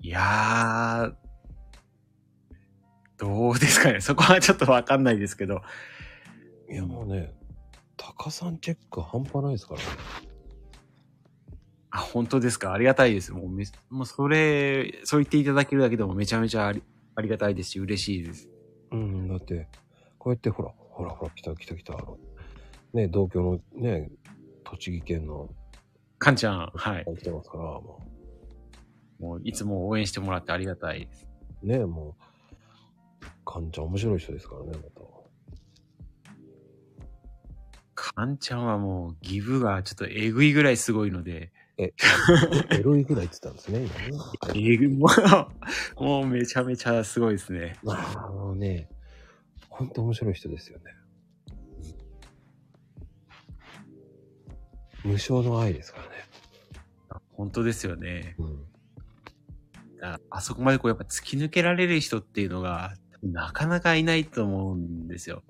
[0.00, 1.14] いやー、
[3.18, 4.00] どうですかね。
[4.00, 5.60] そこはちょっとわかんないですけど。
[6.70, 7.32] いやもうね、
[7.96, 9.86] タカさんチェック半端ないですからね。
[11.90, 12.72] あ、本当ですか？
[12.72, 13.32] ありがたいです。
[13.32, 16.82] もうめ、もうそれ、そう言っていただけるだけでもめちゃめちゃあり
[17.14, 18.48] ありがたいですし、嬉しいです。
[18.92, 19.68] うん、だって、
[20.18, 21.94] こうやってほら、ほらほら、来た来た来た。
[21.94, 22.18] あの
[22.94, 24.10] ね、同居のね、
[24.72, 25.50] 栃木県の、
[26.18, 27.04] かんちゃん、はい。
[27.18, 28.00] 来てますから、も
[29.18, 31.28] もういつも応援してもらってありがたいです。
[31.62, 32.16] う、ね、も
[33.22, 35.12] う、かんちゃん面白い人ですからね、また。
[37.94, 41.92] かんちゃんはもうギブがちょっとえぐいぐらいすごいので、え、
[42.72, 44.72] エロいぐらいって言ったんですね、今ね。
[44.72, 45.06] えぐ、も
[45.96, 47.78] う、もうめちゃめちゃすごいですね。
[47.82, 48.88] まあ、あのね、
[49.68, 50.84] ほんと面白い人ですよね。
[55.04, 56.10] 無償の愛ですからね。
[57.32, 58.36] 本当ですよね。
[58.38, 58.66] うん。
[60.02, 65.42] ああそこまでこうやっぱ突き抜けられる人っていうのが、なかなかいないと思うんですよ。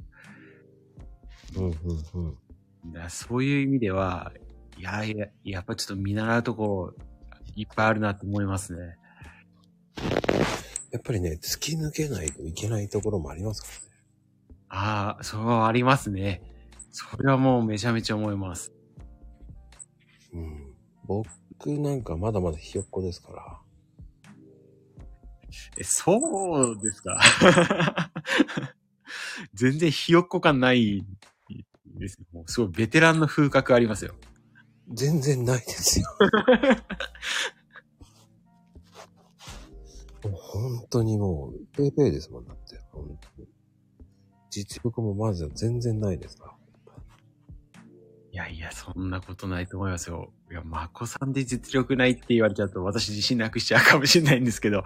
[1.56, 2.36] うん、うん、
[2.94, 3.10] うん。
[3.10, 4.32] そういう意味では、
[4.78, 6.92] いやいや、やっぱちょっと見習うとこ
[7.56, 8.96] いっぱいあるなと思いますね。
[10.90, 13.92] やっぱりね、突き抜けないといけないところもありますからね。
[14.68, 16.42] ああ、そうありますね。
[16.90, 18.72] それはもうめちゃめちゃ思います。
[20.32, 20.74] うん。
[21.04, 21.26] 僕
[21.78, 23.58] なんかまだまだひよっこですから。
[25.76, 27.20] え、そうですか？
[29.54, 31.04] 全然ひよっこ感ない
[31.98, 32.26] ですよ。
[32.32, 34.14] もうすごいベテランの風格ありますよ。
[34.92, 36.06] 全然ないですよ。
[40.24, 42.78] もう本当にもう、ペイペイですもんだって。
[42.92, 43.48] 本当に
[44.50, 46.54] 実力もまずは全然ないですから。
[48.32, 50.32] いやいや、そんなことないと思いますよ。
[50.50, 54.84] いや、まこさんで実力ないって言われちゃうと私自信なくしちゃうかもしれないんですけど。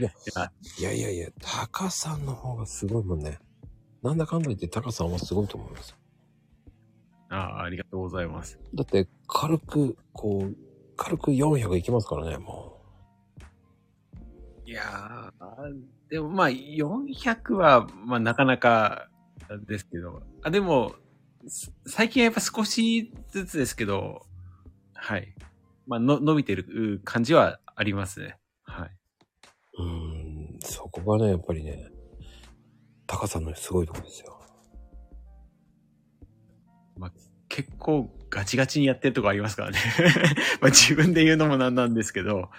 [0.00, 3.38] いやや、いやいやいや、タカさんの方がすごいもんね。
[4.02, 5.96] なんだかんだ言ってタカさんはすごいと思います。
[7.28, 8.58] ああ、ありがとうございます。
[8.74, 10.56] だって、軽く、こう、
[10.96, 12.82] 軽く400いきますからね、も
[14.66, 19.08] いやー、でもまあ、400は、まあ、なかなか
[19.68, 21.07] ですけど、あ、でも、す
[21.86, 24.26] 最近はやっぱ少しずつですけど、
[24.94, 25.34] はい。
[25.86, 28.38] まあ、の、伸びてる感じはありますね。
[28.64, 28.90] はい。
[29.78, 29.84] う。
[29.84, 31.90] ん、そこがね、やっぱりね、
[33.06, 34.38] タカさんのすごいところですよ。
[37.58, 39.78] 結構ガチガチにやってるとこありますからね。
[40.60, 42.50] まあ自分で言うのもなんなんですけど、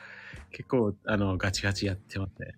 [0.52, 2.56] 結構、あの、ガチガチやってますね。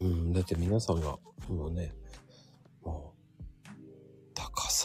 [0.00, 1.92] うん、だって皆さんが、もうね、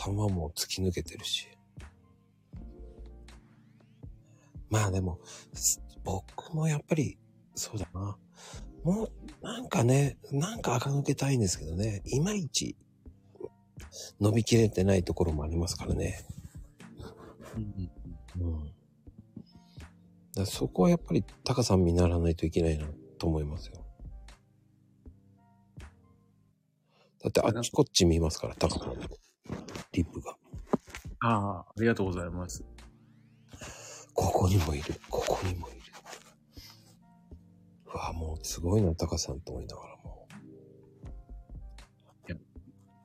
[0.04, 1.48] 感はもう突き抜けてるし。
[4.70, 5.20] まあでも、
[6.04, 7.18] 僕もやっぱり、
[7.56, 8.18] そうだな。
[8.84, 9.12] もう、
[9.42, 12.76] なんかね、なんか垢抜けたいんですけどね、いまいち、
[14.20, 16.26] 伸びきれてないところもありますからね。
[18.36, 18.74] うん。
[20.36, 22.88] だそこはやっぱり、タカさん見習わないといけないな、
[23.20, 23.76] と思いますよ。
[27.22, 29.23] だって、あっちこっち見ますから、タカさん。
[29.92, 30.36] リップが。
[31.22, 32.64] ああ、ありがとうございます。
[34.14, 35.80] ここにもいる、ここにもいる。
[37.86, 40.14] うわ、もうすごいな、タカさんと思いながらも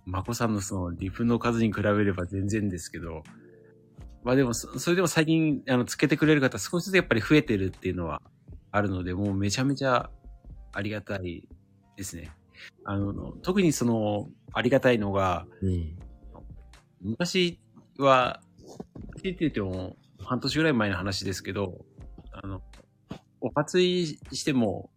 [0.09, 3.25] まこさんのそのリプの数に比べれば全然ですけど、
[4.25, 8.23] まあでもそ、それでも最近、あの、つけてくれる方少しずつやっぱり増えてるっていうのは
[8.73, 10.11] あるので、もうめちゃめちゃ
[10.73, 11.47] ありがたい
[11.97, 12.31] ですね。
[12.85, 15.67] あの、特にその、ありがたいのが、う。
[15.67, 15.99] うん。
[17.01, 17.59] 昔
[17.99, 18.41] は、
[19.19, 21.85] って言っても半年ぐらい前の話ですけど、
[22.33, 22.61] あの、
[23.41, 24.91] お初いしても、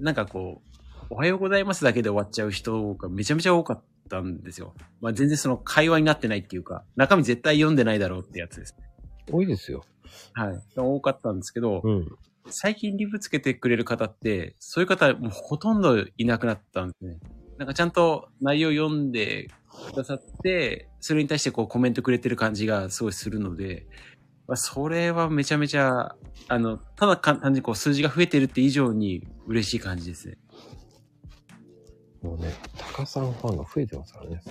[0.00, 4.74] なんかこう、おはようございますだけで終わっちゃう人がめちゃめちゃ多かったんですよ。
[5.00, 8.84] まあ全然その会話になってないっていうか、中身絶対読んでないだろうってやつですね。
[9.30, 9.84] 多いですよ。
[10.32, 10.62] はい。
[10.76, 12.08] 多かったんですけど、うん。
[12.46, 17.18] 最近リプつけてくれる方って、そういう方もうほとんどいなくなったんですね。
[17.58, 19.48] なんかちゃんと内容読んで
[19.92, 23.86] くださって、それに対してこうコメントくれてる感じがすごいするので、
[24.46, 26.14] まあ、それはめちゃめちゃ、
[26.46, 30.38] あの、ただ簡単にこう数字が増えてるって以上に嬉しい感じですね。
[32.22, 34.42] もうね、タカさんファンが増えてますからね。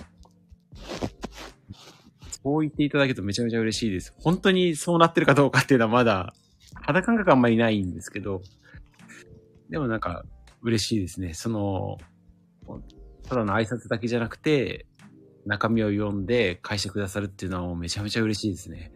[2.44, 4.14] そう言っていただけるとめちゃめちゃ嬉しいです。
[4.18, 6.34] 本当にそうなってるかどうかっていうのはまだ
[6.82, 8.42] 肌感覚あんまりないんですけど、
[9.70, 10.24] でもなんか
[10.60, 11.32] 嬉しいですね。
[11.32, 11.96] その、
[13.26, 14.84] ただの挨拶だけじゃなくて、
[15.46, 18.92] 中身を読んで返してくださるっていうのはもうめちゃめちゃ嬉しいですね。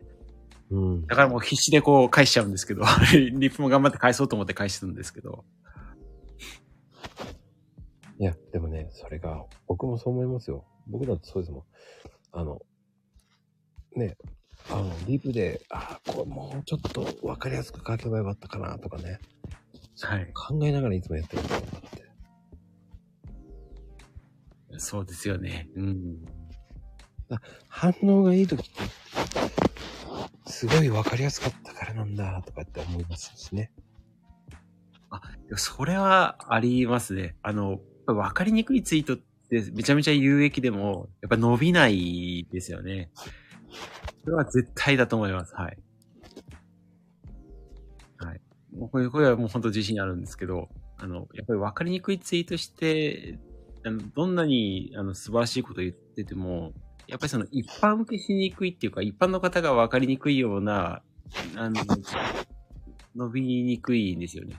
[0.71, 1.07] うん。
[1.07, 2.83] だからもう必死でこう返しちゃうんですけど、
[3.13, 5.45] リップも頑張って返そうと思って返してるんですけど。
[8.19, 10.65] いや、でもね、それが、僕もそう思いますよ。
[10.87, 11.65] 僕だってそうですもん。
[12.33, 12.63] あの、
[13.95, 14.17] ね、
[14.71, 19.19] あの、リプで、ああ、これもうちょっと分かりやすく書けばよかったかなとかね。
[20.01, 20.33] はい。
[20.35, 22.07] 考えながらいつもやってるんだって。
[24.79, 25.69] そうですよね。
[25.77, 26.25] うん。
[27.69, 28.83] 反応がいい時って、
[30.47, 33.73] すごい分かりやすかったからなんだとかって思いますしね。
[35.47, 37.37] でもそれはありますね。
[37.43, 43.11] あの、やっぱ分かりにくいツイートってめちゃめちゃ有益でも、やっぱ伸びないですよね。
[44.25, 45.55] それは絶対だと思います。
[45.55, 45.79] はい。
[48.19, 48.41] はい。
[48.77, 53.39] もうこれ、これはもう本当自信あるんですけど、あの、やっぱり分かりにくいツイートして、
[53.85, 56.73] あのどんなにあの素晴らしいこと言ってても、
[57.09, 61.03] やっぱりその一般受けしにくいっていうか、一般の方が分かりにくいような、
[61.57, 61.77] あの、
[63.15, 64.57] 伸びにくいんですよね。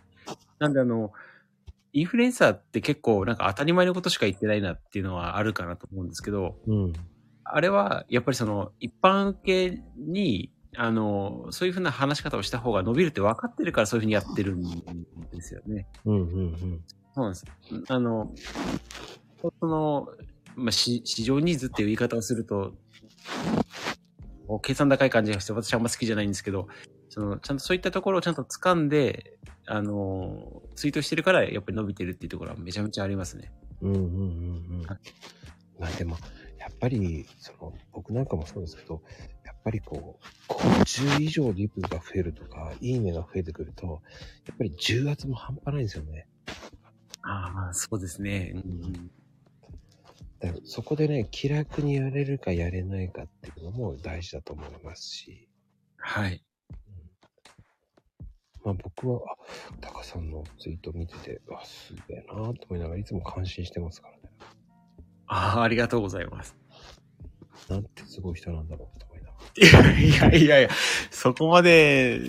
[0.60, 1.12] なんであの、
[1.94, 6.94] インフルエンサーって結構なんか当たり前のことしか言ってないなっていうのはあるかなと思うんですけど、うん。
[7.44, 14.64] あれはやっぱりその一般受けに、あの、そういうふうな話し方をした方が伸びるって分かってるからそういうふうにやってるん
[15.32, 15.88] ですよね。
[16.06, 16.82] うんうんうん。
[17.16, 17.46] そうなんです。
[17.88, 18.32] あの、
[19.60, 20.10] その、
[20.58, 22.74] まあ、し市場ニーズっていう言い方をすると、
[24.62, 26.68] 計算高い感じがして私はあんま好きじゃないんですけど、
[27.10, 33.52] その、ちゃんとそういったところをちゃんと掴んで、あの、ツイートしてるからやっぱり伸びてるっていうところはめちゃめちゃありますね。
[33.82, 34.08] うんうんうんう
[34.82, 34.86] ん。
[35.80, 36.18] まあでも、
[36.58, 39.02] やっぱり、その、僕なんかもそうですけど、
[39.46, 44.02] やっぱりこう、50以上リプが増えるとか、いいねが増えてくると、
[44.48, 46.28] やっぱり重圧も半端ないんですよね。
[47.22, 48.54] ああ、そうですね。
[48.56, 49.04] うん、だか
[50.42, 55.50] らそこでね、気楽にやれるかやれないかっていうのも大事だと思いますし、
[55.98, 56.44] はい。
[58.64, 59.36] まあ僕は、あ、
[59.82, 64.22] タカさんのツイート見てて、あ、すげえなと思いながらいつも感心してますからね。
[65.28, 66.56] ああ、ありがとうございます。
[67.70, 70.00] なんてすごい人なんだろうと思いながら。
[70.00, 70.70] いやいやいやいや、
[71.12, 72.20] そこまで、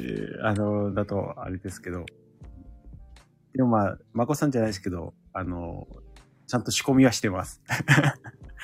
[0.43, 2.07] あの、だとあれですけど。
[3.55, 5.87] でもまあ、まこさんじゃないですけど、あの、
[6.49, 7.61] ちゃんと仕込みはしてます。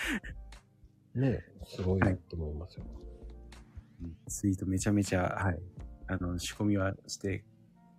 [1.15, 2.85] ねすごいなと思いますよ。
[4.27, 5.61] ツイートめちゃめちゃ、はい。
[6.07, 7.45] あの、仕込みはして、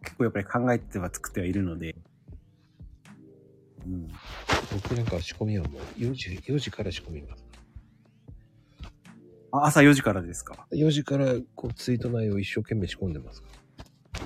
[0.01, 1.95] 結構やっぱり考えては作ってはいるので。
[3.85, 4.07] うん。
[4.73, 7.45] 僕なんか仕込みはもう4時、4時から仕込みます。
[9.51, 13.47] あ朝4時からですか？4時からこうツイート内容を一生懸命仕込んでますか
[14.21, 14.25] ら。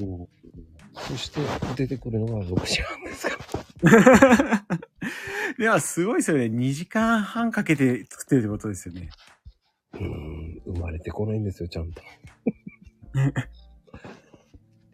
[1.01, 1.41] そして
[1.75, 3.37] 出てくるのが6時半ですか
[3.83, 4.79] ら。
[5.59, 6.45] では、すごいですよね。
[6.45, 9.09] 2時間半かけて作ってるってことですよね。
[9.91, 12.01] うーん、生まれてこないんですよ、ちゃんと。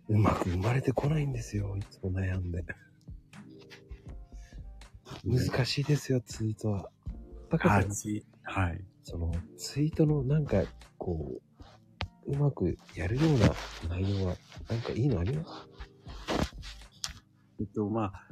[0.10, 1.78] うまく生まれてこないんですよ。
[1.78, 2.66] いつも悩んで。
[5.24, 6.90] 難しいですよ、ツイートは。
[7.52, 7.86] だから、はい。
[8.42, 8.84] はい。
[9.04, 10.64] その、ツイートのなんか、
[10.98, 11.42] こ
[12.26, 13.54] う、うまくやるような
[13.88, 14.36] 内容は、
[14.68, 15.50] なんかいいのあります？
[17.60, 18.28] えっと、まあ、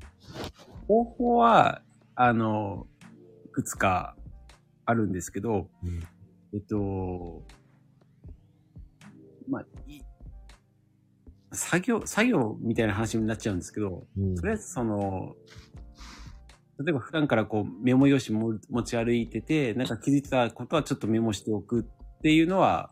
[0.88, 1.84] 方法は、
[2.16, 2.88] あの、
[3.46, 4.16] いくつか
[4.86, 6.04] あるんですけど、うん。
[6.54, 7.44] えっと、
[9.50, 10.02] まあ、い
[11.52, 14.36] 作業、作業みたいな話になっちゃうんですけど、うん。
[14.36, 15.36] とりあえずその、
[16.84, 21.84] 例えば普段からこうメモ用紙も持ち歩いてて、なんか気づいたことはちょっとメモしておくっ
[22.22, 22.92] ていうのは、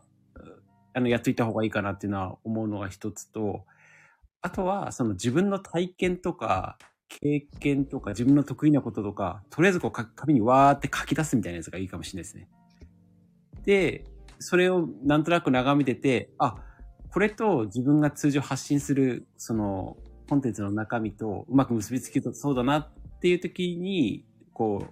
[0.94, 3.64] あの、やっといた方がいいかなっていうのは思うのが一つと、
[4.40, 6.78] あとはその自分の体験とか、
[7.20, 12.48] 経験とか自分の得意なこととか、とりあえずこうか紙にわーって書き出すみたいなやつがいいかもしれないですね。
[13.64, 14.04] で、
[14.38, 16.56] それをなんとなく眺めてて、あ、
[17.10, 19.96] これと自分が通常発信する、その、
[20.28, 22.90] コンテンツの中身とうまく結びつけとそうだなっ
[23.20, 24.86] ていう時に、こ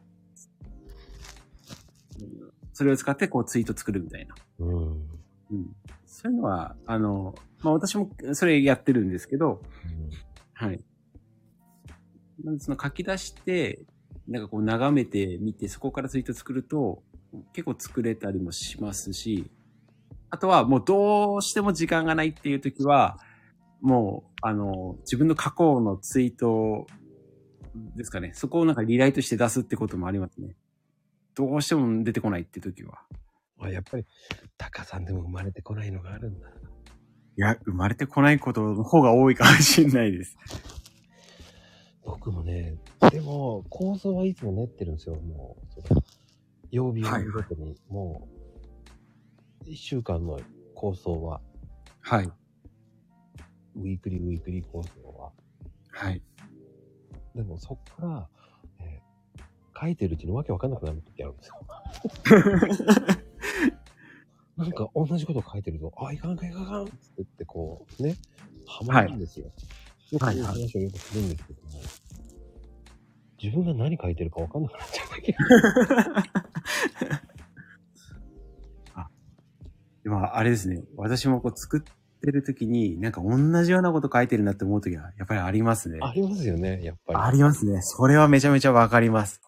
[2.21, 2.51] う、うん
[2.81, 4.35] それを使ってこうツイート作るみたいな。
[4.61, 4.87] うん。
[4.87, 5.77] うん。
[6.07, 9.61] そういうのは、あの、まあ私もそれやってるんですけど、
[10.55, 10.81] はい。
[12.45, 13.81] なんでその書き出して、
[14.29, 17.03] なんかこう眺めてみて、そこからツイート作ると、
[17.53, 19.51] 結構作れたりもしますし、
[20.31, 23.19] あとはもうどうしても時間がないっていう時は、
[23.81, 26.87] もう、あの、自分の過去のツイート
[27.97, 28.33] ですかね。
[28.35, 30.57] そこをなんかリライトして出すってこともありますね。
[31.35, 33.03] どうしても出てこないって時は。
[33.59, 34.05] あ、やっぱり、
[34.57, 36.49] タカさんでも生まれてこないのがあるんだ。
[36.49, 36.53] い
[37.37, 40.37] や、生まれてこないことの方が多いかもしれないです。
[42.11, 42.77] 僕もね、
[43.13, 45.83] でも、構想はいつも練ってるんですよ、もう。
[45.89, 46.03] その
[46.71, 48.29] 曜日ごとに、も
[49.67, 50.41] う、一週間の
[50.75, 51.41] 構想は、
[52.01, 52.25] はい。
[53.77, 55.31] ウィークリーウィークリー構想は。
[55.93, 56.23] はい。
[57.35, 58.29] でもそっから、
[58.81, 59.11] えー
[59.81, 61.55] 書いてるうちにわけわかんなくなる時あるんですよ。
[64.59, 68.15] なんか同じこと書いてると、あ、いかんかんいかんかんって言ってこう、ね、
[68.67, 69.51] ハマるんですよ。
[70.11, 71.71] よくそういう話をよくするんですけども、
[73.43, 75.35] 自分が何書いてるかわかんなくなっちゃうだけ。
[80.03, 80.83] でも、あれですね。
[80.97, 81.83] 私もこう作っ
[82.21, 85.99] てる時に、なんか同じようなこと書いてるなって思う時は、やっぱりありますね。
[86.01, 87.19] ありますよね、やっぱり。
[87.19, 87.83] ありますね。
[87.83, 89.41] それはめちゃめちゃわかります。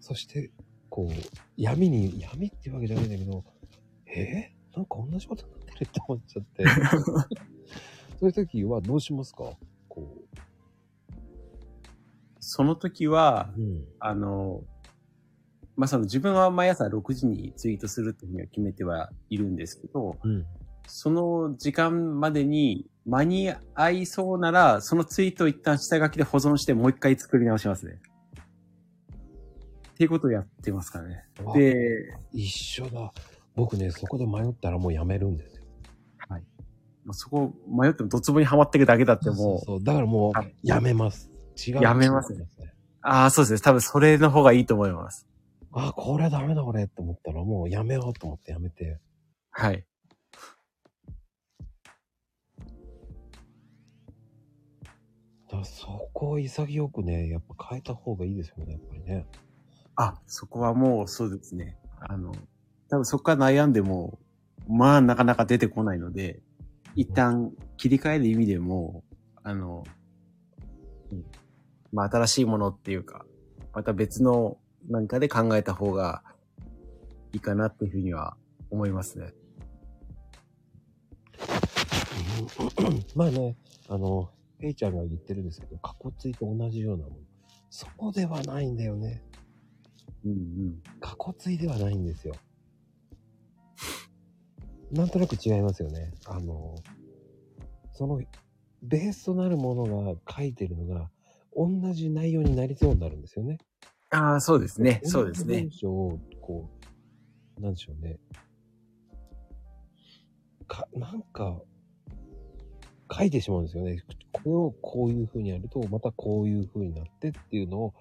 [0.00, 0.50] そして、
[0.88, 1.12] こう、
[1.56, 3.44] 闇に、闇っていうわけじゃないんだけど、
[4.06, 4.52] え？
[4.72, 6.64] ー、なんか同じことになってるって思っちゃって。
[8.18, 9.44] そういう時はどうしますか？
[9.44, 9.56] こ
[12.40, 13.60] その時は、う。
[13.60, 13.84] うん。
[14.00, 14.62] あの、
[15.76, 20.44] まあ、その自分は毎朝6時にツイートするっていうふうには決めてはいるんですけど、うん。
[20.86, 28.00] その時間までに間に合いそうなら、そのツイートを一旦下書きで保存してもう一回作り直しますね。
[29.92, 31.24] っていうことをやってますからね。
[31.46, 33.12] あで、一緒だ。
[33.54, 35.60] 僕ね、そこで迷ったらもうやめるんですよ。
[37.04, 39.82] もうそこ迷ってもドツボにはまっていくだけだってもう、そう。
[39.82, 41.29] だからもはいうやめます。
[41.66, 41.82] 違う。
[41.82, 42.46] やめますね。
[43.02, 43.60] ああ、そうですね。
[43.60, 45.26] 多分それの方がいいと思います。
[45.72, 48.98] あ、これダメだこれって思ったらもうやめようと思ってやめて。
[49.50, 49.84] はい。
[55.46, 59.26] だからそこを潔くね、やっぱ変えた方がいいですよね、やっぱりね。
[59.96, 61.76] あ、そこはもうそうですね。
[62.00, 62.32] あの、
[62.88, 64.18] 多分そこから悩んでも、
[64.68, 66.40] まあなかなか出てこないので、
[66.94, 69.04] 一旦切り替える意味でも、
[69.42, 69.99] あの、うん
[71.92, 73.24] まあ新しいものっていうか、
[73.72, 76.22] また別の何かで考えた方が
[77.32, 78.36] いいかなっていうふうには
[78.70, 79.32] 思いますね。
[82.80, 83.56] うん まあね、
[83.88, 87.16] あの、ペイちゃんが言ってるんですけど、過去ついと同じようなもの。
[87.70, 89.22] そこではないんだよね。
[90.24, 90.82] うんうん。
[91.00, 92.34] 過去ついではないんですよ。
[94.92, 96.12] なんとなく違いますよね。
[96.26, 96.74] あの、
[97.92, 98.20] その、
[98.82, 101.10] ベースとなるものが書いてるのが、
[101.56, 103.58] 同じ内容になりそうになるんですよね。
[104.10, 105.00] ああ、そうですね。
[105.04, 105.70] そうですね文。
[105.70, 106.70] 章を、こ
[107.58, 108.18] う、なんでしょうね。
[110.66, 111.60] か、なんか、
[113.12, 114.02] 書いてしまうんですよね。
[114.32, 117.94] これをこういう風にやると、またこういう風になってっていうのを、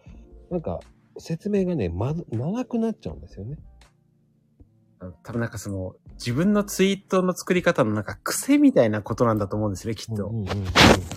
[0.50, 0.80] なんか、
[1.18, 3.58] 説明がね、ま、長くなっちゃうんですよね。
[5.24, 10.28] 多分なんかその、自分のツイートの作り方のなんか癖みたいなことなんだと思うんですね、きっと。
[10.28, 10.66] うんうんうん、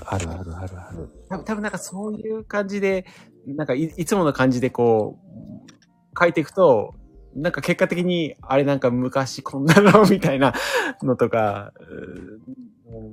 [0.07, 1.11] あるあるあるある。
[1.29, 3.07] 多分多分なんかそういう感じで、
[3.47, 6.95] なんかいいつもの感じでこう、書いていくと、
[7.35, 10.55] なんか結果的に、あれなんか昔こんなのみたいな
[11.03, 11.73] のとか、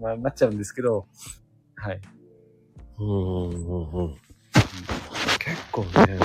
[0.01, 1.07] まあ、なっちゃうんですけど、
[1.75, 2.01] はい。
[2.99, 4.15] うんうんうんうん。
[5.39, 6.19] 結構ね、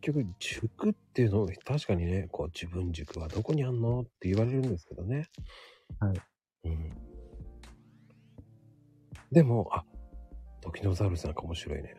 [0.00, 5.28] 局塾っていうのを確かにね、こう自分塾はどこにあんのって言われるんですけどね。
[5.98, 6.20] はい。
[6.64, 6.90] うん。
[9.32, 9.84] でも、あ、
[10.60, 11.96] 時のザウルスなんか面白いね。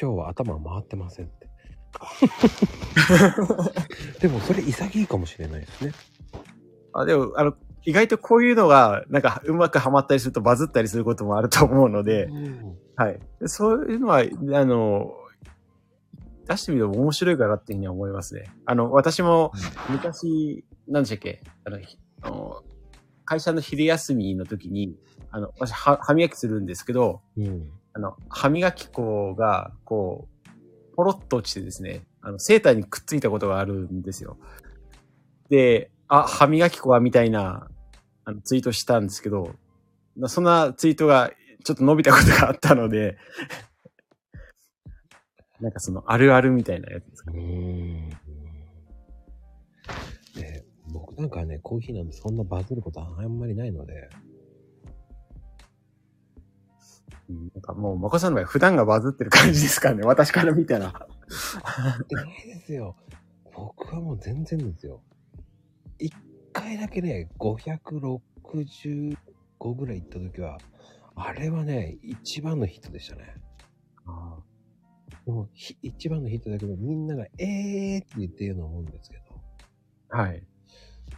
[0.00, 1.48] 今日は頭回ってませんって。
[4.20, 5.92] でもそれ潔いかもしれないですね。
[6.92, 7.54] あ、でも、あの、
[7.84, 13.20] 意外とこういうのが、なんか、うまくハマったりするとバズったりすることもあると思うので、うんはい。
[13.40, 15.12] でそういうのは、あの、
[16.50, 18.50] 出してみると面白いかなっていうふうには思いますね。
[18.66, 19.52] あの、私も
[19.88, 21.42] 昔、何でしたっけ？
[22.22, 22.64] あの、
[23.24, 24.96] 会社の昼休みの時に、
[25.30, 27.70] あの、私は、歯磨きするんですけど、うん。
[27.92, 34.36] あの、歯磨き粉が、こう、ポロッと落ちてですね、あの、セーターにくっついたことがあるんですよ。
[35.50, 37.68] で、あ、歯磨き粉はみたいな、
[38.24, 39.54] あの、ツイートしたんですけど、
[40.16, 41.30] なそんなツイートが
[41.62, 43.16] ちょっと伸びたことがあったので、
[45.60, 47.32] なんかその、あるあるみたいなやつですか？
[47.32, 47.42] うね。
[50.36, 50.40] ーん。
[50.40, 54.08] で、僕なんかね、コーヒーなんてそんなバズることはあんまりないので、
[57.28, 61.06] うんなんかもう、まこさんの場合、普段がバズってる感じですからね、私から見たら。
[62.10, 62.96] えないですよ。
[63.54, 65.00] 僕はもう全然ですよ。
[65.98, 66.12] 一
[66.52, 68.18] 回だけね、565
[69.76, 70.58] ぐらい行った時は、
[71.14, 73.22] あれはね、一番のヒットでしたね。
[73.26, 73.32] で
[75.30, 79.22] も、ひ一番のヒットだけど、みんなが、えーって言ってるようなもんですけど。
[80.08, 80.42] はい。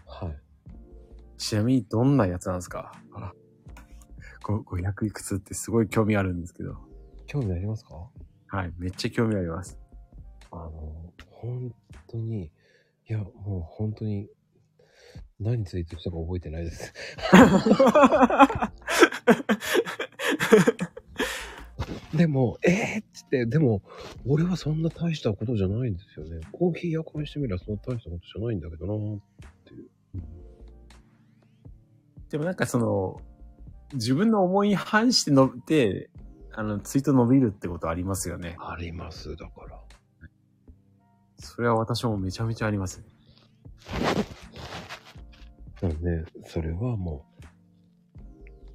[0.06, 0.38] はい。
[1.38, 2.92] ちなみにどんなやつなんですか？
[3.14, 3.32] あ
[4.44, 6.76] ご500いくつってすごい興味あるんですけど。
[7.26, 7.94] 興味ありますか？
[8.48, 8.72] はい。
[8.78, 9.78] めっちゃ興味あります。
[10.50, 11.74] あの、本
[12.08, 12.50] 当に、い
[13.12, 14.28] や、もう本当に、
[15.40, 16.92] 何ツイートしたか覚えてないです。
[22.14, 23.82] でも、えー、っつって、でも、
[24.26, 26.40] 俺はそんな大したことじゃないんですよね。
[26.52, 29.20] コーヒー屋からしてみればそんな大したことじゃないんだけどなっ
[29.64, 29.88] ていう。
[32.30, 33.20] でもなんかその、
[33.94, 36.10] 自分の思いに反してのって、
[36.52, 38.56] あの、ツイート伸びるってことありますよね。
[38.58, 39.80] あります、だから。
[41.38, 43.02] それは私もめちゃめちゃあります。
[45.80, 47.24] なので、それはも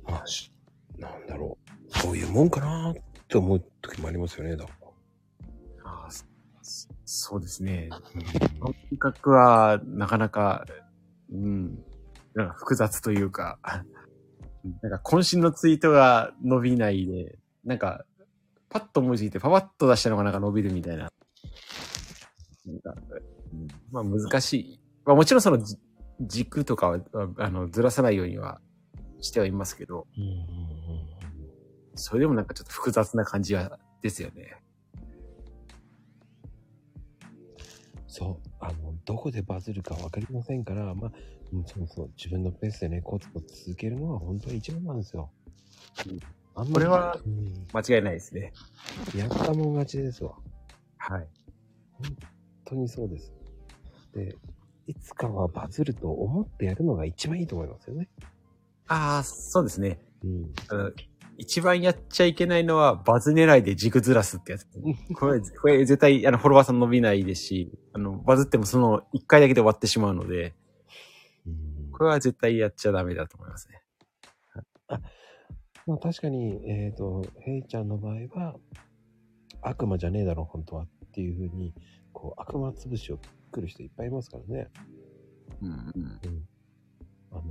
[0.08, 0.52] う、まあ、し
[0.98, 2.00] なんだろう。
[2.00, 2.96] そういうもんかなっ
[3.28, 4.72] て思う時もありますよね、だか
[5.84, 5.92] ら。
[5.92, 6.26] ああ、そ
[7.06, 7.90] そうですね。
[8.60, 10.66] 感覚はなかなか、
[11.32, 11.84] うん、
[12.34, 13.60] なんか複雑というか、
[14.82, 18.06] なんか渾身のツイートが伸びないで、なんか、
[18.70, 21.10] パッと思いついてパパッと出したのがなんか伸びるみたいな。
[22.66, 22.96] なんか
[23.54, 24.82] うんまあ難しい。
[25.06, 25.78] まあもちろんそのじ
[26.20, 27.00] 軸とかは、
[27.38, 28.60] あの、ずらさないようには
[29.22, 30.77] してはいますけど、うん
[31.98, 34.56] それでもなんかちょっと複雑な感じは、ですよね。
[38.08, 41.12] そう、あの、どこでバズるかわかりませんから、まあ、
[41.54, 45.30] うんそうそう、自分のペースでね、コツコツ続けるのは本当に一番なんですよ。
[46.10, 46.20] うん
[46.60, 48.52] あんまりこれはうん間違いないですね。
[49.16, 50.34] やったもん勝ちですわ。
[50.98, 51.28] はい。
[51.92, 52.18] 本
[52.66, 53.32] 当にそうです。
[54.16, 54.36] で、
[54.88, 58.10] いつかはバズると思ってやるのが一番いいと思いますよね。
[58.88, 60.00] ああ、そうですね。
[60.24, 60.54] うん。
[61.38, 64.68] 一番やっちゃいけないのは、バズ狙いで軸ずらすってやつ。
[65.16, 70.56] これ、これ絶対、あの、フォロワーさん伸びないですし、あの、バズってもその一回だけで終わってしまうので、
[71.46, 73.82] うんこれは絶対やっちゃダメだと思いますね。
[75.88, 78.56] まあ確かに、えっ、と、ヘイちゃんの場合は、
[79.62, 81.74] 悪魔じゃねえだろ、本当はっていうふうに、
[82.14, 83.20] こう、悪魔潰しを
[83.52, 84.68] 来る人いっぱいいますからね。
[85.62, 86.48] うんうん。
[87.32, 87.42] あの、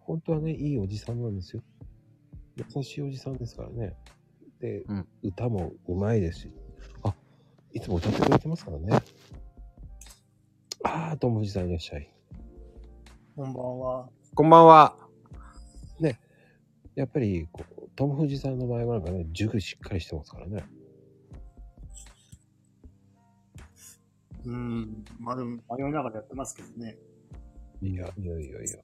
[0.00, 1.62] 本当はね、いいおじさんなんですよ。
[2.74, 3.96] 優しいおじさんですからね。
[4.60, 6.54] で、うん歌もうまいですし。
[7.02, 7.14] あ、
[7.72, 9.02] いつも歌ってくれてますからね。
[10.84, 12.12] あー、どうも藤さんいらっしゃい。
[13.36, 14.08] こんばんは。
[14.34, 15.10] こんばんは。
[17.00, 20.64] やっぱり、こう、トム・フジさんの場合はなんかね、塾しっかりしてますからね。
[24.44, 25.04] うん。
[25.18, 26.98] まあでも、迷いながらやってますけどね。
[27.80, 28.78] いや、いやいやいや。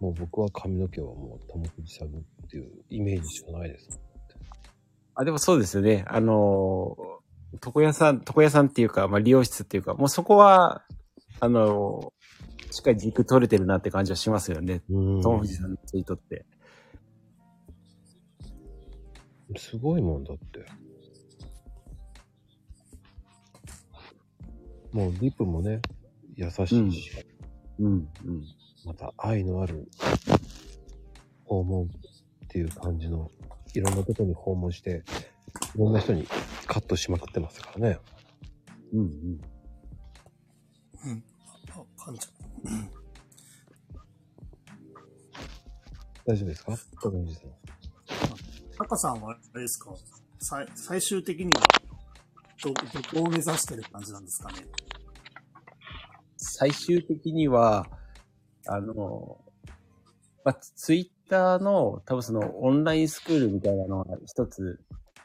[0.00, 2.10] もう僕は髪の毛はもうトム・フジさんっ
[2.48, 4.00] ていうイメージしかないです。
[5.14, 6.04] あ、でもそうですよね。
[6.06, 6.96] あの、
[7.64, 10.84] 床屋さん、床屋さんっていうか、まあ、理容室っていうか、もうそこは、
[11.40, 12.12] あの、
[12.70, 14.82] しっかり軸取れてるなって感じはしますよね。
[14.88, 16.46] うんトム・フジさんのツイートって。
[19.56, 20.64] すごいもんだって。
[24.92, 25.80] もうリップもね、
[26.36, 27.10] 優しいし、
[27.78, 28.08] うん。
[28.24, 28.44] うん。
[28.84, 29.88] また愛のある
[31.44, 31.88] 訪問っ
[32.48, 33.30] ていう感じの、
[33.74, 35.02] いろんなとこに訪問して、
[35.74, 36.26] いろんな人に
[36.66, 37.98] カットしまくってますからね。
[38.92, 39.00] うん。
[39.00, 39.40] うん。
[41.04, 41.24] うん。
[41.70, 42.90] あ、かんちゃん。
[46.26, 46.78] 大丈夫ですか？
[47.00, 47.50] 高野さん。
[48.76, 49.94] タカさんはあれですか？
[50.38, 51.60] 最最終的には
[52.62, 54.66] ど、どこを目指してる感じなんですかね？
[56.36, 57.86] 最終的には、
[58.68, 59.38] あの、
[60.44, 64.78] まあ、ツイッターの多分そのオンラインスクールみたいなのが一つ、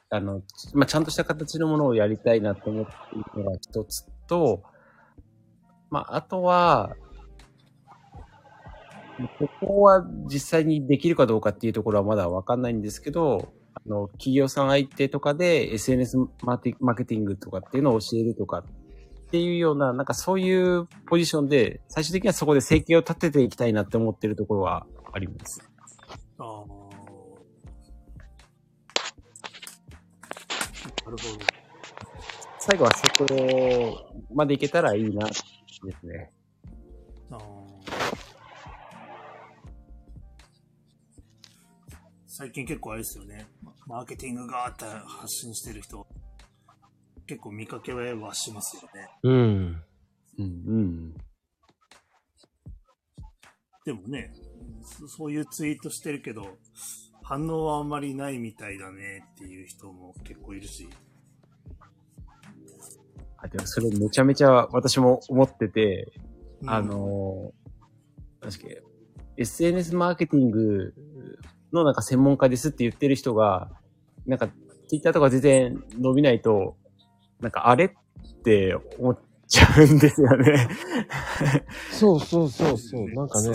[0.10, 0.42] あの、
[0.74, 4.64] まあ、ちゃんとした形のものをやりたいなと思っているのが一つと、
[5.90, 6.96] まあ、あとは、
[9.38, 18.64] ここは実際にできるかどうかっていうところはまだわかんないんですけど、あの、企業さん相手とかで SNS マーティマーケティングとかっていうのを教えるとか
[19.34, 25.68] っていうような、なんかそういうポジションで、最終的にはそこで生計を立てていきたいなって思ってるところはあります。
[26.38, 26.48] ああ。
[26.48, 26.68] なる
[31.06, 31.18] ほど。
[32.60, 35.44] 最後はそこまでいけたらいいな、です
[36.04, 36.32] ね。
[37.32, 37.40] あー
[42.28, 43.48] 最近結構あれですよね。
[43.88, 46.06] マーケティングがーって発信してる人、
[47.28, 49.10] 結構見かけはしますよね。
[49.24, 49.84] うん。
[50.40, 51.14] うん、うん。
[53.86, 54.34] でもね、
[54.82, 56.58] そそういうツイートしてるけど、
[57.24, 60.90] 反応はあんまりないみたいだねっていう人も結構いるし。
[63.38, 66.14] あでもそれめちゃめちゃ私も思ってて、
[66.62, 68.76] うんあ、のー、確かに
[69.38, 70.94] SNS マーケティング
[71.74, 73.70] のなんか専門家ですって言ってる人が、
[74.26, 74.48] なんか
[74.90, 76.78] Twitter とか全然伸びないと、
[77.44, 77.90] なんかあれっ
[78.44, 80.70] て思っちゃうんですよね。
[81.92, 83.10] そうそうそうそう。
[83.10, 83.50] なんかね、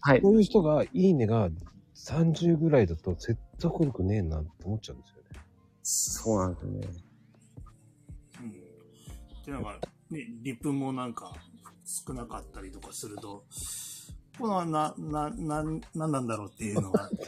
[0.00, 0.22] はい。
[0.22, 1.50] こういう人が、いいねが
[1.96, 5.40] 30ぐらいだと説得力ねえなって思っちゃうんですよね。
[5.82, 6.88] そうなんですよね。
[8.40, 8.52] うん。
[9.44, 9.78] で、なんか、
[10.10, 11.34] ね、リプもなんか
[11.84, 13.44] 少なかったりとかすると、
[14.38, 17.08] このな、な、な、なんなんだろうっていうのが、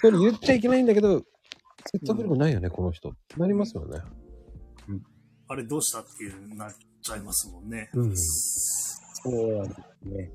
[0.00, 1.22] それ言っちゃいけないんだけど、
[1.86, 3.12] 説得力ないよね、この人。
[3.36, 4.00] なりますよね。
[5.48, 6.72] あれどうしたっていうなっ
[7.02, 7.90] ちゃいますもんね。
[7.94, 8.16] うん。
[8.16, 10.30] そうなんですね。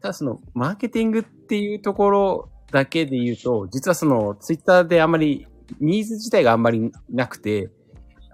[0.00, 5.46] ただその、マーケティングっていうところだけで言うと、実はその、ツイッターであんまり、
[5.78, 7.70] ニーズ自体があんまりなくて、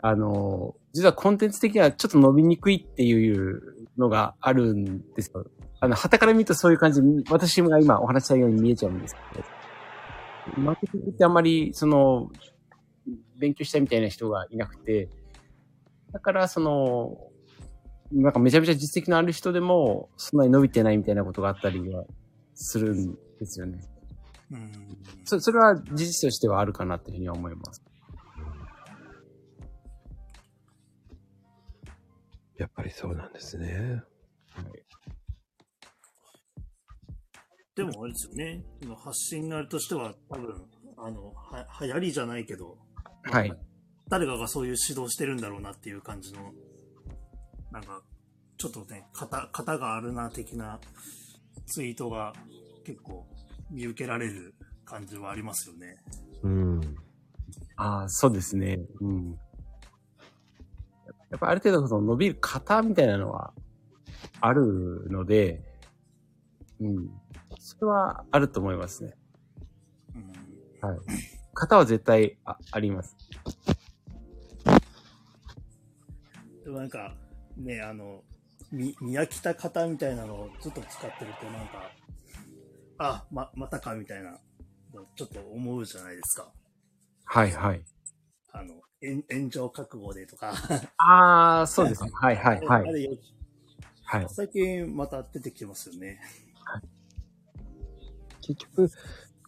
[0.00, 5.44] あの、実はコンテンツ的にはちょっと伸びにくいっていうのがあるんですよ。
[5.80, 9.44] あの、旗から見るとそういう感じ、私が今お話ししたように見えちゃうんですけど、
[10.56, 12.30] マーケティングってあんまり、その、
[13.38, 15.08] 勉強したいみたいな人がいなくて、
[16.12, 17.18] だから、その、
[18.12, 22.04] なんかめちゃめちゃ実績のある人でも、そんなに伸びてないみたいなことがあったりは
[22.54, 23.78] するんですよね。
[24.50, 24.72] うん。
[25.24, 27.82] そそれは事実としてはあるかなっていうふうには思います。
[32.56, 34.02] やっぱりそうなんですね。
[37.76, 38.64] でもあれですよね。
[39.04, 40.64] 発信があるとしては、多分、
[40.96, 42.78] あの、は、流行りじゃないけど、
[43.22, 43.52] はい。
[44.08, 46.54] 誰かがそういう指導してるんだろうなっていう感じの、
[47.70, 48.00] なんか、
[48.56, 50.80] ちょっとね、型、型があるな的な
[51.66, 52.32] ツイートが
[52.84, 53.26] 結構
[53.70, 54.54] 見受けられる
[54.86, 55.98] 感じはありますよね。
[56.42, 56.80] うん。
[57.76, 58.80] ああ、そうですね。
[59.02, 59.38] うん。
[61.30, 63.52] やっぱある程度その伸びる型みたいなのは
[64.40, 65.62] あるので、
[66.80, 67.10] うん。
[67.66, 69.16] それはあると思いますね。
[70.14, 70.88] うん。
[70.88, 70.98] はい。
[71.52, 73.16] 型は絶対ああります。
[76.62, 77.16] でもなんか、
[77.56, 78.22] ね、あの、
[78.70, 81.90] み、見飽きた型みたいなのをずっと使ってるとなんか、
[82.98, 84.38] あ、ま、またかみたいな、
[85.16, 86.52] ちょっと思うじゃないですか。
[87.24, 87.82] はいはい。
[88.52, 90.52] あの、炎炎上覚悟でとか。
[90.98, 92.12] ああ、そうですね。
[92.14, 93.20] はいはいはい。
[94.04, 94.26] はい。
[94.28, 96.20] 最近また出てきてますよね。
[98.46, 98.90] 結局、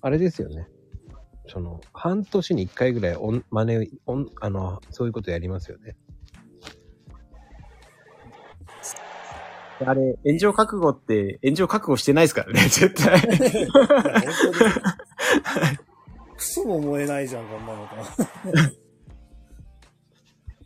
[0.00, 0.66] あれですよね。
[1.46, 5.96] その、半年に一回ぐらいおん、真似、おん、あの、そういうことやりますよね。
[9.86, 13.20] あれ、炎上覚悟って、炎上覚悟してないですからね、 絶対。
[13.20, 14.64] いや、本当に。
[16.36, 17.94] クソも思えないじゃん、こんなのと。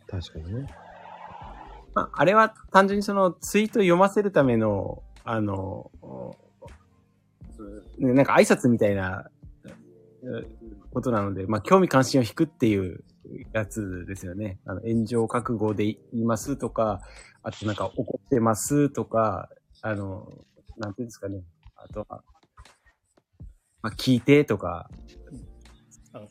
[0.09, 0.67] 確かにね。
[1.95, 5.91] まあ、あれは単純にそのツイート読ませるための、あの、
[7.99, 9.27] ねなんか挨拶みたいな、
[10.93, 13.03] ことなので、まあ、興味関心を引くっていう
[13.53, 14.61] やつですよね。
[14.67, 17.01] あの、炎上覚悟で言いますとか、
[17.43, 19.49] あとなんか怒ってますとか、
[19.81, 20.29] あの、
[20.77, 21.43] なんていうんですかね。
[21.77, 22.23] あとは、
[23.83, 24.89] まあ、聞いてとか、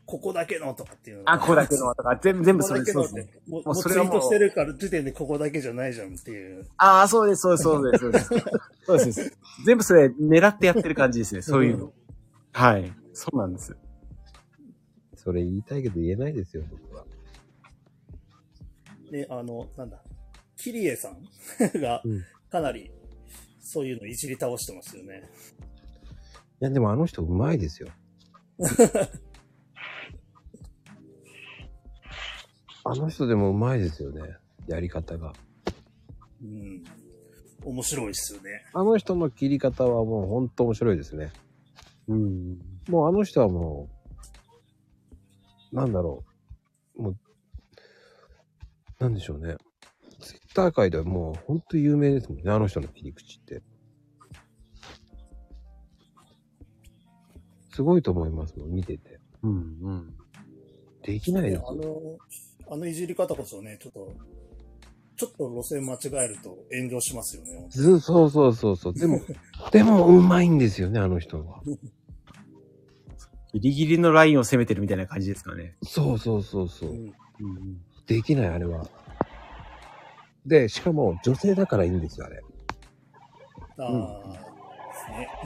[0.06, 3.28] ここだけのとかっていうのあ、ここだけのとか、全部、全部それそうですね。
[3.48, 6.68] もうそれはもうツイートしてるから時点でここだけじゃないじゃんっていう。
[6.78, 8.30] ああ、そうです、そうです、そうです、
[8.86, 9.38] そうです。
[9.66, 11.94] 全部それ狙ってやってる感じですね、そういうの。
[12.54, 12.94] はい。
[13.14, 13.76] そうなんです。
[15.16, 17.06] それ言いたいけど言えないですよ、僕は。
[19.12, 20.02] で、あの、なんだ、
[20.58, 21.18] キリエさん
[21.82, 22.92] がうんかなり
[23.62, 25.24] そういうのいじり倒してますよね。
[26.62, 27.88] いや、でもあの人うまいですよ。
[32.84, 34.22] あの人でもうまいですよね。
[34.68, 35.34] やり方が。
[36.42, 36.84] うん。
[37.64, 38.66] 面白いっすよね。
[38.74, 41.32] あの人の切り方はもうほんと面白いですね。
[42.08, 42.58] うん。
[42.90, 43.90] もうあの人はも
[45.72, 46.24] う、なんだろ
[46.96, 47.02] う。
[47.04, 47.18] もう、
[49.00, 49.56] なんでしょうね。
[50.20, 52.52] ツイッター界ではもうほんと有名ですもんね。
[52.52, 53.62] あの人の切り口って。
[57.74, 59.20] すごいと思いますもん、見てて。
[59.44, 60.14] うん、うん。
[61.04, 61.66] できないよ。
[61.68, 62.18] あの、
[62.70, 64.14] あのいじり方こそね、ちょっと、
[65.18, 67.68] ちょっと路線間違えると炎上しますよね。
[67.70, 68.94] ずそうそうそうそう。
[68.94, 69.22] でも、
[69.72, 71.62] でもうまいんですよね、あの人は。
[73.54, 75.76] ギリギリのラインを攻めてるみたいな感じですかね。
[75.84, 76.94] そうそうそうそうう。
[76.94, 77.14] ん。
[77.40, 77.82] うん。
[78.08, 78.88] できない、あれは。
[80.46, 82.42] で、しかも女性だからいいんですよ、あれ。
[83.78, 84.40] ああ、で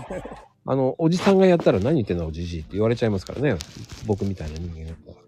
[0.09, 0.24] すね。
[0.68, 3.55] あの、おじさんがやったら何言ってんだおじじいって言われちゃいますからね。
[4.07, 5.24] 僕みたいな人間だったら。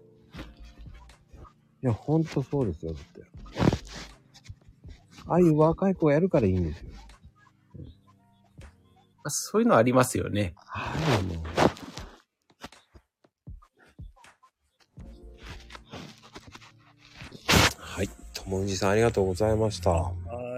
[1.82, 3.22] いや、ほんとそうですよ、だって。
[5.26, 6.90] ああいう若い子がやるからいいんですよ。
[9.26, 10.54] そういうのありますよね。
[10.66, 11.36] ああ、もう。
[17.78, 18.08] はい。
[18.32, 19.90] ともみじさんありがとうございました。
[19.90, 20.12] は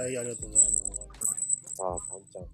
[0.08, 0.76] い、ありがとうございます。
[1.74, 2.46] さあ、かんちゃん。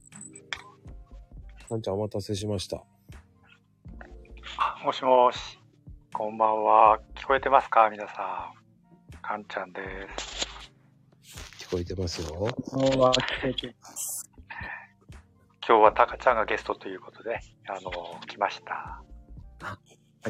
[1.68, 2.82] かんちゃんお待たせしました。
[4.58, 5.65] あもしもし。
[6.16, 6.98] こんばんは。
[7.14, 7.90] 聞こえてますか？
[7.90, 8.52] 皆さ
[9.12, 9.16] ん。
[9.22, 9.82] かんちゃんで
[10.16, 10.46] す。
[11.68, 12.48] 聞こえてますよ。
[12.64, 13.74] そうは聞こえて
[15.68, 17.38] 今日はたかちゃんがゲストということで、
[17.68, 17.90] あの、
[18.26, 19.02] 来ました。
[19.62, 19.78] あ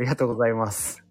[0.00, 1.04] りがとうございます。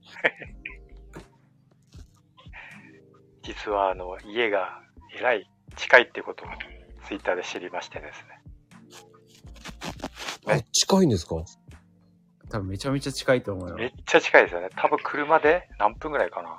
[3.44, 4.82] 実は、あの、家が
[5.18, 6.48] えらい近いっていうことを
[7.08, 8.42] ツイッターで知りましてですね。
[10.48, 11.36] あ、近いんですか？
[12.56, 13.82] 多分めちゃめちゃ近いと思います。
[13.82, 14.70] めっちゃ近いですよね。
[14.78, 16.58] 多分車で何分ぐらいかな。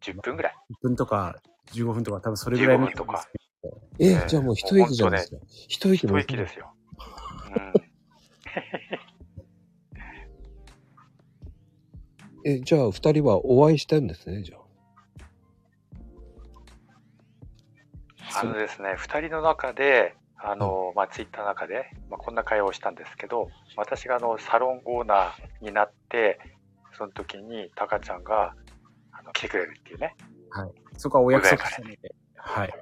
[0.00, 0.54] 10分ぐらい。
[0.70, 1.42] 1分とか
[1.72, 3.26] 15分とか多分それぐらいの15分とか。
[3.98, 5.38] え、ええじゃあもう一駅じゃないですか。
[5.66, 6.72] 一駅も一駅ですよ。
[12.44, 14.60] え、じゃあ二人はお会いしたんですね、じゃあ。
[18.38, 26.38] あのですね、二人の中で、あの、まあ、ツイッターの中で、まあ、こんな会話をしたんですけど、私があの、サロンオーナーになって、
[26.96, 28.54] その時に、タカちゃんが、
[29.12, 30.14] あの、来てくれるっていうね。
[30.96, 32.14] そこはお約束したので。
[32.36, 32.74] はい。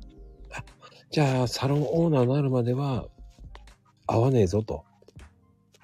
[1.10, 3.06] じゃあ、サロンオーナーになるまでは、
[4.06, 4.84] 会わねえぞと。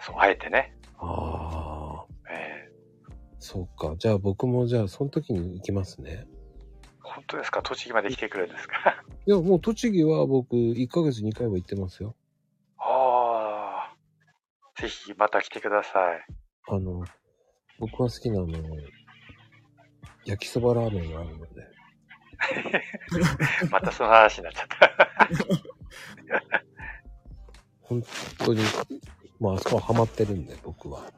[0.00, 0.74] そう、あえてね。
[0.98, 2.70] ああ、え
[3.38, 3.94] そうか。
[3.96, 6.26] じゃあ僕もじゃあ、その時に行きますね。
[7.12, 7.62] ー本当ですか？
[7.62, 9.02] 栃木まで来てくれるんですか？
[9.26, 12.14] いや、もう栃木は僕、1ヶ月2回は行ってますよ。
[12.78, 13.92] あ
[14.76, 14.80] あ。
[14.80, 16.24] ぜひ、また来てください。
[16.68, 17.04] あの、
[17.78, 18.58] 僕は好きなあの、
[20.24, 21.68] 焼きそばラーメンがあるので。
[23.70, 25.08] またその話になっちゃった。
[27.82, 28.02] 本
[28.38, 28.62] 当に、
[29.38, 31.12] まあ、あそこはハマってるんで、僕は。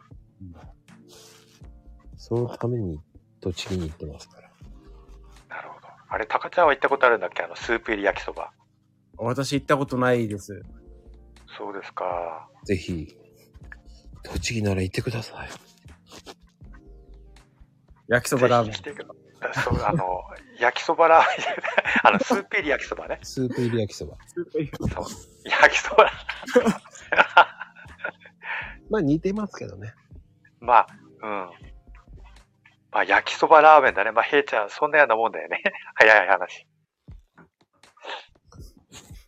[2.16, 3.00] そのために
[3.40, 4.43] 栃木に行ってますから。
[6.14, 7.42] あれ、タカちゃんは行ったことあるんだっけ？
[7.42, 8.52] あの、スープ入り焼きそば。
[9.16, 10.62] 私行ったことないです。
[11.58, 12.48] そうですか。
[12.64, 13.16] ぜひ、
[14.22, 15.48] 栃木なら行ってください。
[18.08, 18.82] 焼きそばラーメンぜひ。
[18.82, 19.04] 来てく
[19.40, 20.22] だそう、あの、
[20.58, 21.56] 焼きそばラーメン、
[22.04, 23.18] あの、スープ入り焼きそばね。
[23.22, 24.16] スープ入り焼きそば。
[24.28, 24.44] そう。
[25.44, 26.10] 焼きそば。
[28.90, 29.94] まあ似てますけどね。
[30.60, 30.86] まあ、
[31.22, 31.50] うん。
[32.94, 34.12] まあ、焼きそばラーメンだね。
[34.12, 35.60] まあ、へいちゃん、そんなようなもんだよね。
[35.96, 36.66] 早い話。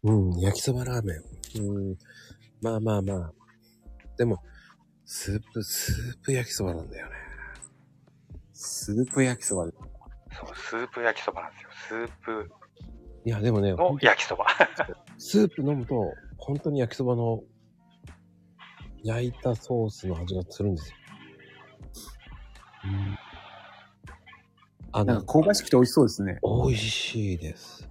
[0.05, 1.67] うん、焼きそばラーメン。
[1.67, 1.97] うん、
[2.62, 3.33] まあまあまあ。
[4.17, 4.41] でも、
[5.05, 7.17] スープ、スープ焼きそばなんだよね。
[8.53, 9.64] スープ焼きそば。
[9.64, 9.75] そう、
[10.55, 11.71] スープ焼きそばなんですよ。
[11.73, 12.51] スープ
[13.25, 14.47] いや、でもね、の焼きそば。
[15.19, 17.43] スープ飲むと、本当に焼きそばの
[19.03, 20.97] 焼いたソースの味がするんですよ。
[22.85, 23.26] うん。
[24.93, 26.39] あのなんか、香ばしくて美味しそうですね。
[26.43, 27.89] 美味しいです。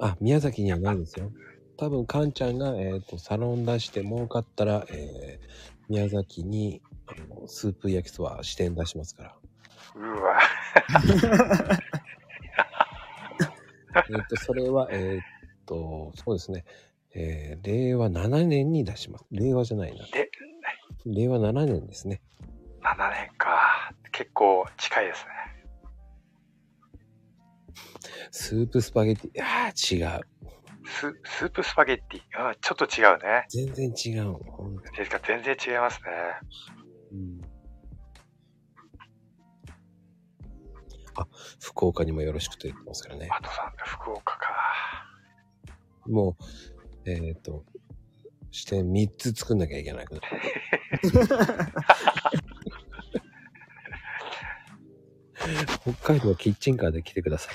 [0.00, 1.30] あ、宮崎にはないですよ。
[1.76, 5.46] 多分、かんちゃんが、えっ、と、サロン出して儲かったら、えー、
[5.88, 9.36] 宮崎に、あの、スープ焼きそば支店出しますから。
[9.94, 10.38] うわ。
[14.10, 16.64] えっと、それは、えっと、そうですね。
[17.14, 19.24] えー、令和7年に出します。
[19.30, 20.04] 令和じゃないな。
[20.06, 20.30] で、
[21.06, 22.20] 令和7年ですね。
[22.96, 23.92] 7年か。
[24.10, 25.30] 結構近いですね。
[28.30, 29.42] スープスパゲティ。
[29.42, 30.20] ああ、違う。
[30.86, 32.20] ススープスパゲッティ？
[32.34, 33.44] あちょっと違うね。
[33.48, 34.36] 全然違う。
[34.96, 36.10] ですか、全然違いますね。
[37.12, 37.40] うん。
[41.60, 43.26] 福岡にもよろしくと言ってますからね。
[43.28, 44.48] マトさん、福岡か。
[46.06, 46.36] も
[47.06, 47.64] う、えっ、と、
[48.50, 50.26] 支店3つ作んなきゃいけなくなる。
[55.82, 57.54] 北海道キッチンカーで来てください。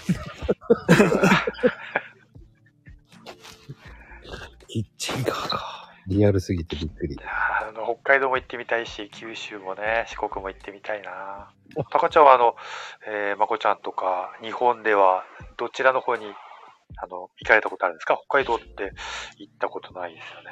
[4.68, 5.78] キッチンカーか。
[6.08, 11.52] リアルすぎてびっくりあの北海道も行ってみたいし、九州もね、四国も行ってみたいな。
[11.92, 12.56] タカちゃんはあの、
[13.08, 15.24] えー、まこちゃんとか、日本では
[15.58, 16.26] どちらの方に、
[16.98, 18.18] あの、行かれたことあるんですか？
[18.18, 18.94] 北海道って
[19.38, 20.50] 行ったことないですよね。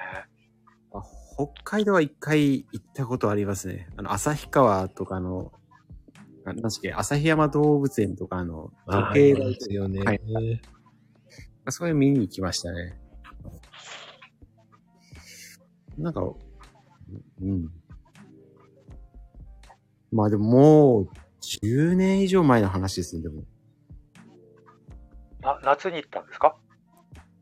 [0.93, 1.01] あ
[1.35, 3.87] 北海道は一回行ったことありますね。
[3.97, 5.51] あの、旭川とかの、
[6.49, 10.01] あなんだっけ、旭山動物園とかの、時計台ですよね。
[10.01, 10.21] はい
[11.71, 12.99] それ見に行きましたね。
[15.99, 17.69] なんか、うん。
[20.11, 21.09] まあでももう、
[21.63, 23.43] 10年以上前の話ですね、でも。
[25.41, 26.57] な、夏に行ったんですか？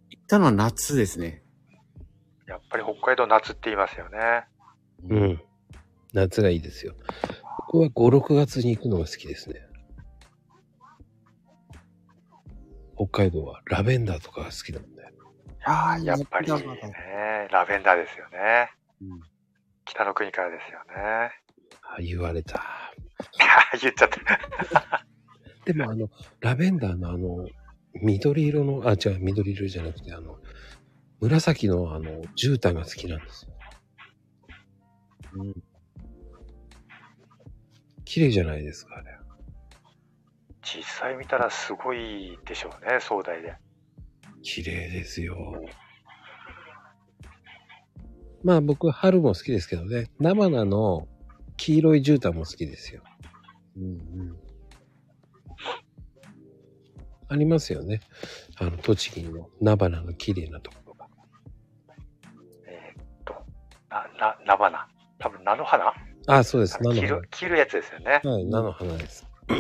[0.10, 1.44] 行ったのは夏ですね。
[2.46, 4.46] やっぱり北海道夏って言いますよね。
[5.08, 5.42] うん。
[6.12, 6.96] 夏がいいですよ。
[7.72, 9.62] 僕は5、6月に行くのが好きですね。
[12.96, 14.88] 北海道はラベンダーとかが好きなんで。
[15.66, 18.72] ああ、やっぱりね、ラベンダーですよね。
[19.02, 19.22] うん
[19.90, 21.32] 北の国からですよね。
[21.82, 22.62] あ言われた。
[23.82, 25.06] 言っちゃった。
[25.64, 26.10] でもあの、
[26.42, 27.48] ラベンダーのあの、
[27.94, 30.40] 緑色の、あ、違う、緑色じゃなくて、あの、
[31.22, 33.54] 紫のあの、絨毯が好きなんですよ。
[35.36, 35.67] うん
[38.08, 39.18] 綺麗じゃないですか、あれ。
[40.62, 43.54] 実際見たらすごいでしょうね、壮大で。
[44.44, 45.62] 綺麗ですよ。
[48.44, 51.06] まあ僕、春も好きですけどね、生菜の
[51.58, 53.04] 黄色い絨毯も好きですよ。
[53.76, 53.88] うんう
[54.34, 54.38] ん。
[57.28, 58.00] ありますよね。
[58.58, 61.08] あの、栃木の菜花の綺麗なところが。
[62.68, 63.34] えーっと、
[63.90, 64.88] な、な、菜花？
[65.20, 65.94] 多分菜の花？
[66.28, 66.78] あ、そうです。
[66.82, 67.22] 菜の花切る、。
[67.32, 68.22] 切るやつですよね。
[68.24, 69.26] はい、菜の花です。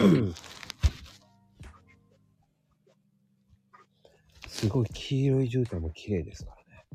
[4.48, 6.86] すごい黄色い絨毯も綺麗ですからね。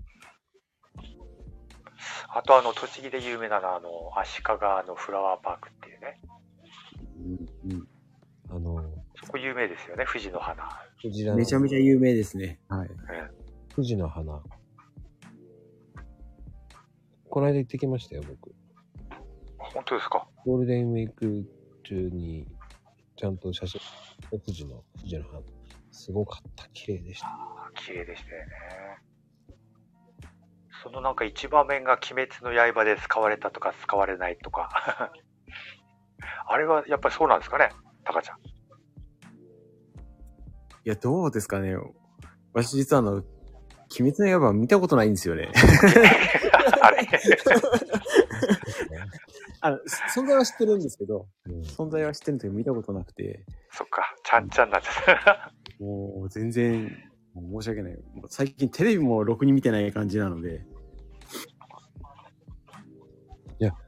[2.35, 4.45] あとあの、栃木で有名なのは、あの、足利
[4.87, 6.21] のフラワーパークっていうね。
[7.65, 7.89] うんうん
[8.51, 10.69] あの、そこ有名ですよね、富士の花。
[11.01, 12.61] クジラのめちゃめちゃ有名ですね。
[12.69, 12.91] はい。
[13.75, 14.43] 富士の花。
[17.31, 18.55] この間行ってきましたよ、僕。
[19.75, 20.27] 本当ですか？
[20.45, 21.45] ゴールデンウィーク
[21.85, 22.47] 中に、
[23.17, 23.81] ちゃんと写真、
[24.31, 25.41] 富士の、富士の花。
[25.91, 26.67] すごかった。
[26.73, 27.27] 綺麗でした。
[27.29, 28.53] あ綺麗でしたよね。
[30.83, 34.69] そのなんか一場面が鬼滅の刃で使われたとか使われないとか。
[36.49, 37.69] あれはやっぱりそうなんですかね？
[38.05, 38.39] タカちゃん。
[38.39, 38.41] い
[40.85, 41.77] や、どうですかね。
[42.53, 43.25] 私実はあの、鬼
[44.13, 45.51] 滅の刃見たことないんですよね。
[46.83, 47.07] あれ？
[49.63, 49.79] あの、
[50.15, 55.53] 存在は知ってるんですけど、うん存在は知ってるんですけど見たことなくて、そっか、ちゃんちゃんになっちゃった。
[55.79, 56.91] もう全然、
[57.35, 57.95] 申し訳ない。
[58.15, 60.67] もう最近テレビもろくに見てない感じなので、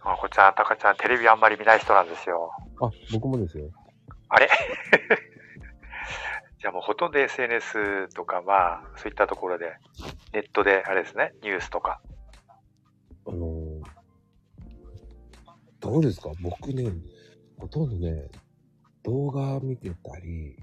[0.04, 2.52] まこちゃん、タカちゃん、テレビあんまり見ない人なんですよ。
[2.80, 3.70] あ、僕もですよ。
[4.28, 4.48] あれ？
[6.60, 9.76] じゃあもうほとんど SNS とか、まあ、そういったところで、
[10.32, 12.00] ネットで、あれですね、ニュースとか。
[13.26, 13.53] あのー
[15.84, 16.30] どうですか？
[16.40, 16.90] 僕ね、
[17.58, 18.28] ほとんどね、
[19.02, 20.56] 動画見てたり、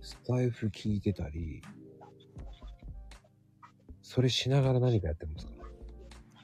[0.00, 1.60] スタイフ聞いてたり、
[4.02, 5.52] それしながら何かやってますか？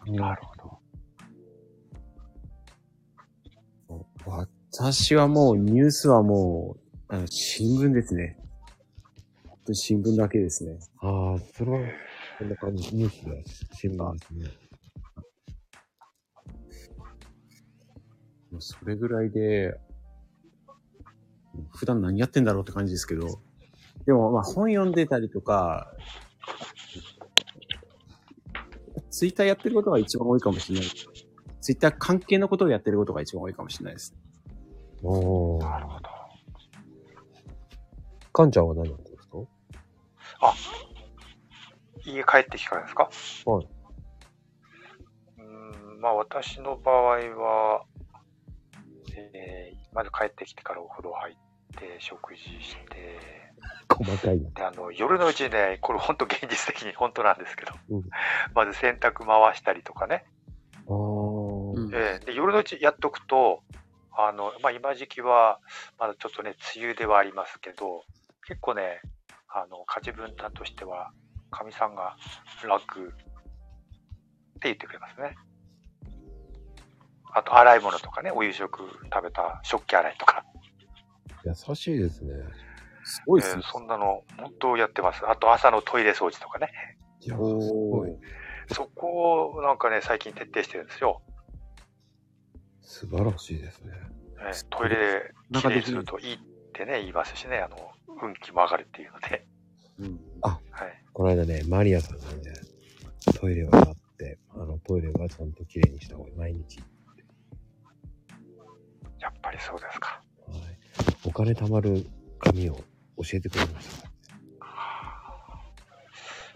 [0.06, 0.12] ら。
[0.12, 0.78] なるほど。
[4.26, 6.80] 私はもうニュースはもう、
[7.14, 8.36] あの新聞ですね。
[9.72, 10.76] 新聞だけですね。
[11.02, 11.78] ああ、それは、
[12.38, 13.44] こんな感じ、ニュースで
[13.74, 14.46] 新聞ですね。
[18.58, 19.78] もうそれぐらいで、
[21.70, 23.38] 普段何やってんだろうって感じですけど、
[24.04, 25.92] でもまあ本読んでたりとか、
[29.10, 30.88] ツイッターやってることが一番多いかもしれない。
[31.60, 34.16] ツイッター関係のことをやってることが一番多いかもしれないです。
[35.04, 35.62] おー。
[35.62, 36.08] なるほど。
[38.32, 39.38] かんちゃんは何やってるんですか？
[42.04, 43.08] 家帰ってきてからですか？
[43.44, 43.68] はい
[45.38, 45.44] うー
[45.96, 47.84] ん、まあ私の場合は、
[49.34, 53.18] えー、まず帰ってきてからお風呂入って、食事して、
[53.92, 54.50] 細かいな。
[54.50, 58.04] で、あの、夜のうちにね、これ本当現実的に本当なんですけど、うん。
[58.54, 60.24] まず洗濯回したりとかね、
[61.92, 63.62] えーで、夜のうちやっとくと、
[64.12, 65.60] あの、まあ今時期は、
[65.98, 68.04] まだちょっとね、梅雨ではありますけど、
[68.46, 69.00] 結構ね、
[69.48, 71.12] あの、家事分担としては、
[71.50, 72.16] かみさんが
[72.66, 73.10] 楽っ
[74.60, 75.36] て言ってくれますね。
[77.34, 80.44] あと、洗い物とかね、お夕食食べた食器洗いとか、
[81.44, 82.34] 優しいですね。
[83.04, 83.72] すごいですねえー。
[83.72, 85.26] そんなの、本当やってます。
[85.28, 86.70] あと、朝のトイレ掃除とかね。
[87.20, 88.16] いやー、すおごいー。
[88.74, 91.22] そこをなんかね、最近徹底してるんですよ。
[92.82, 93.92] 素晴らしいですね。
[94.40, 96.38] えートイレできれいにするといいっ
[96.72, 97.76] てね、言いますしね、あの、
[98.22, 99.46] 運気も上がるっていうので。
[100.00, 101.04] うんはい。
[101.12, 102.52] この間ね、マリアさんがね、
[103.40, 106.36] トイレを洗って、あの、トイレはちゃんと綺麗にした方がいい。
[106.36, 106.80] 毎日。
[109.20, 110.22] やっぱりそうですか。
[110.46, 110.60] はい。
[111.24, 112.06] お金貯まる
[112.38, 112.82] 紙を教
[113.34, 114.08] えてくれました。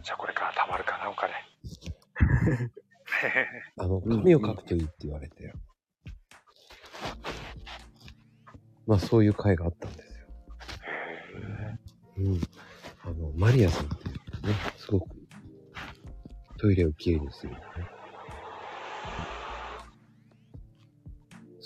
[0.03, 1.33] じゃあこれからたまるかな、お金。
[3.79, 5.53] あの、紙を書くといいって言われて。
[8.87, 10.27] まあ、そういう会があったんですよ。
[12.19, 12.41] うん。
[13.05, 14.15] あの、マリアさんっていう
[14.49, 15.17] ね、すごく、
[16.59, 17.61] トイレをきれいにする、ね。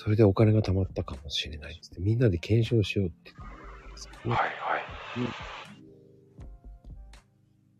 [0.07, 3.37] それでお金が貯まったかもしれないっつって、みんなで検証しようって言っ
[3.83, 4.47] たんですよねはいは
[4.79, 5.35] い。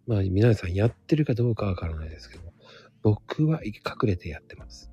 [0.09, 2.53] まあ、皆さんやってるかどうかわからないですけど、
[3.05, 3.73] 僕は隠
[4.09, 4.91] れてやってます。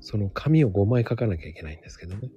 [0.00, 2.28] その紙を5枚書かなきゃいけないんですけどね。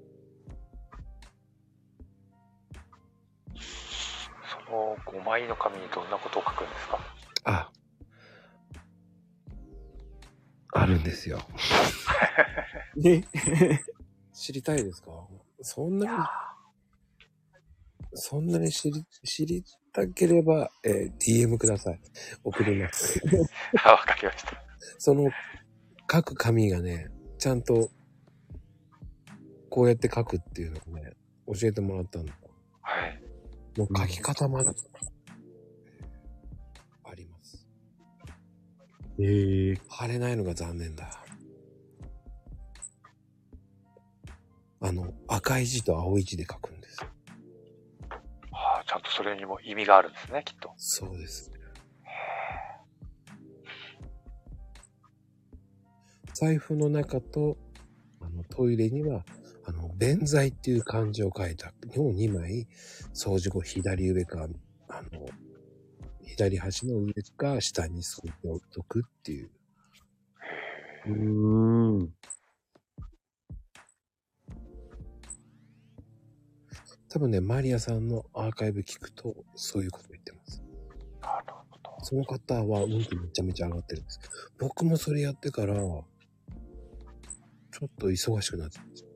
[4.66, 6.98] その5枚の紙にどんなことを書くんですか？
[7.44, 7.70] あ、
[10.78, 11.40] あるんですよ。
[12.98, 13.24] ね。
[14.34, 15.12] 知りたいですか？
[15.62, 16.24] そんなに、
[18.14, 19.64] そんなに知り、知り
[19.94, 22.00] たければ、えー DM ください。
[22.44, 23.22] 送ります。
[23.86, 24.62] あ わかりました。
[25.00, 25.30] その、
[26.12, 27.08] 書く紙がね、
[27.38, 27.90] ちゃんと、
[29.70, 31.14] こうやって書くっていうのをね、
[31.48, 32.34] 教えてもらったんだ。
[32.82, 33.22] はい。
[33.78, 34.72] もう書き方まで、
[39.20, 41.10] ええ貼れないのが残念だ。
[44.82, 47.00] あの、赤い字と青い字で書くんです。
[47.02, 50.74] はあ、ちゃんとそれにも意味があるんですね、きっと。
[50.78, 51.52] そうです。
[56.34, 57.58] 財布の中と、
[58.20, 59.24] あの、トイレには、
[59.64, 62.68] あの、便剤っていう漢字を書いたのを2枚、
[63.14, 64.48] 掃除後左上か、
[64.90, 65.26] あの、
[66.26, 69.50] 左端の上か下に添えておくっていう。
[71.08, 72.14] うーん。
[77.10, 80.62] 多分ね、マリアさんのアーカイブ聞くと、そういうこと言ってます。
[81.22, 81.92] なるほど。
[82.04, 84.20] その方は運気めちゃめちゃ上がってるんです。
[84.60, 86.04] 僕もそれやってから、ちょ
[87.86, 89.10] っと忙しくなってたんですよ。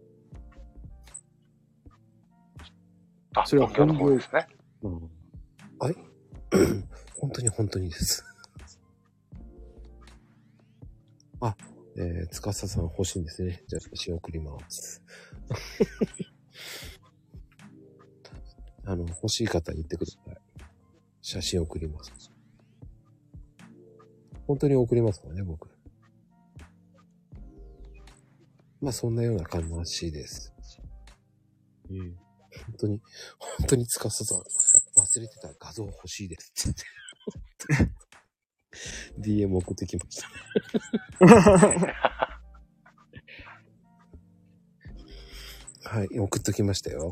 [3.36, 4.47] あ、それは本業ですね。
[4.84, 5.10] うん
[7.20, 8.24] 本当に本当にです。
[11.42, 11.56] あ、
[11.98, 13.64] えー、つかささん欲しいんですね。
[13.68, 15.04] じゃあ写真送ります。
[18.86, 20.38] あの、欲しい方言ってください。
[21.22, 22.32] 写真送ります。
[24.48, 25.70] 本当に送りますからね、僕。
[28.82, 30.54] まあ、そんなような感じらしいです。
[31.90, 33.02] 本当に、
[33.38, 36.84] 本当につかささん、忘れてた画像欲しいですって言って。
[39.20, 40.28] DM 送ってきました。
[45.90, 47.12] はい、送っときましたよ。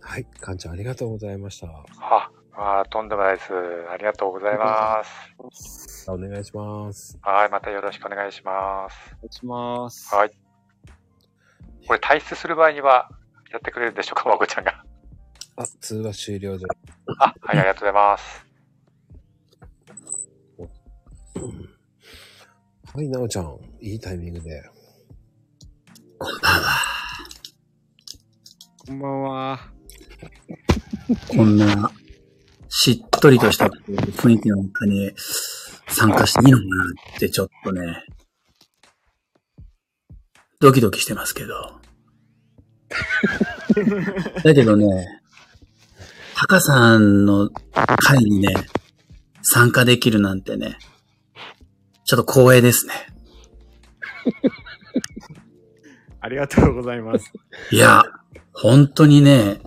[0.00, 1.68] はい、かんちゃんありがとうございました。
[2.00, 3.52] あ、あとんでもないです。
[3.90, 5.02] ありがとうございま
[5.50, 6.10] す。
[6.10, 7.18] お願いします。
[7.20, 8.96] はい、またよろしくお願いします。
[9.18, 10.14] お願いします。
[10.14, 10.30] はい。
[11.86, 13.10] これ退出する場合には
[13.50, 14.83] やってくれるでしょうか、まこちゃんが。
[15.56, 16.66] あ、通話終了で。
[17.18, 18.46] あ、はい、ありがとうございます。
[22.92, 23.58] はい、なおちゃん。
[23.80, 24.62] いいタイミングで。
[26.18, 26.70] こんばんは。
[28.86, 29.60] こんばんは。
[31.28, 31.92] こんな、
[32.68, 35.12] しっとりとした雰囲気の中に
[35.86, 36.84] 参加していいのかな
[37.16, 38.04] ってちょっとね、
[40.60, 41.80] ドキドキしてますけど。
[44.42, 45.20] だけどね、
[46.36, 47.48] タカさんの
[47.96, 48.48] 会にね、
[49.42, 50.78] 参加できるなんてね、
[52.04, 52.92] ちょっと光栄ですね。
[56.20, 57.32] ありがとうございます。
[57.70, 58.02] いや、
[58.52, 59.60] 本当にね、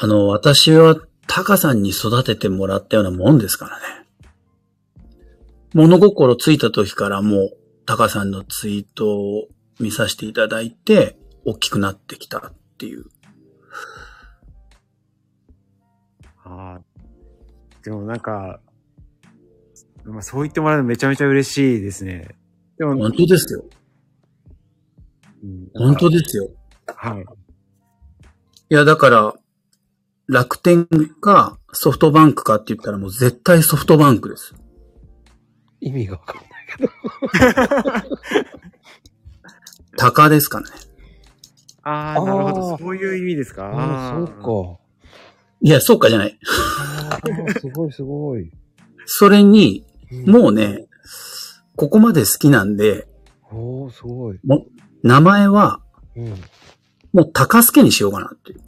[0.00, 0.96] あの、私は
[1.26, 3.84] タカさんに育ててもらったようなもんですからね。
[5.74, 7.56] 物心ついた時からもう、
[7.86, 9.48] タカさんのツイートを
[9.80, 13.06] 見させていただいて、大きくなってきたっていう。
[17.84, 18.60] でもなんか、
[20.04, 22.28] まあ、そう言ってもらうのめちゃめちゃ嬉しいですね。
[22.78, 23.64] でも、本当ですよ。
[25.42, 26.48] うん本当ですよ。
[26.86, 27.22] はい。
[27.22, 27.24] い
[28.74, 29.34] や、だから、
[30.28, 30.86] 楽天
[31.20, 34.54] かソフトバンクかって言ったらもう絶対ソフトバンクです。
[35.80, 38.04] 意味がわかんない。
[39.96, 40.66] タカですかね。
[41.82, 42.74] ああ、なるほあど。
[42.76, 43.66] ーそういう意味ですか。
[43.66, 44.36] ああ、ーそう
[45.62, 46.32] いや、そうかじゃない。
[46.32, 46.36] か。
[47.10, 48.50] ああ、すごいすごい。
[49.06, 50.84] それに、うんもうね、
[51.74, 53.08] ここまで好きなんで、
[53.50, 54.40] おー、すごい。
[55.02, 55.80] 名前は、
[56.16, 56.34] うん。
[57.12, 58.60] もう高助にしようかなっていう。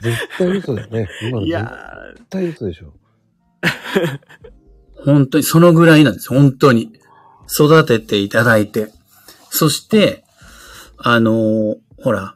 [0.00, 1.08] 絶対嘘だよね。
[1.22, 1.72] 今のいや
[2.14, 2.94] 絶対嘘でしょ。
[5.04, 6.28] 本当に、そのぐらいなんです。
[6.28, 6.92] 本当に。
[7.48, 8.90] 育てていただいて。
[9.50, 10.24] そして、
[10.96, 12.34] あのーほら、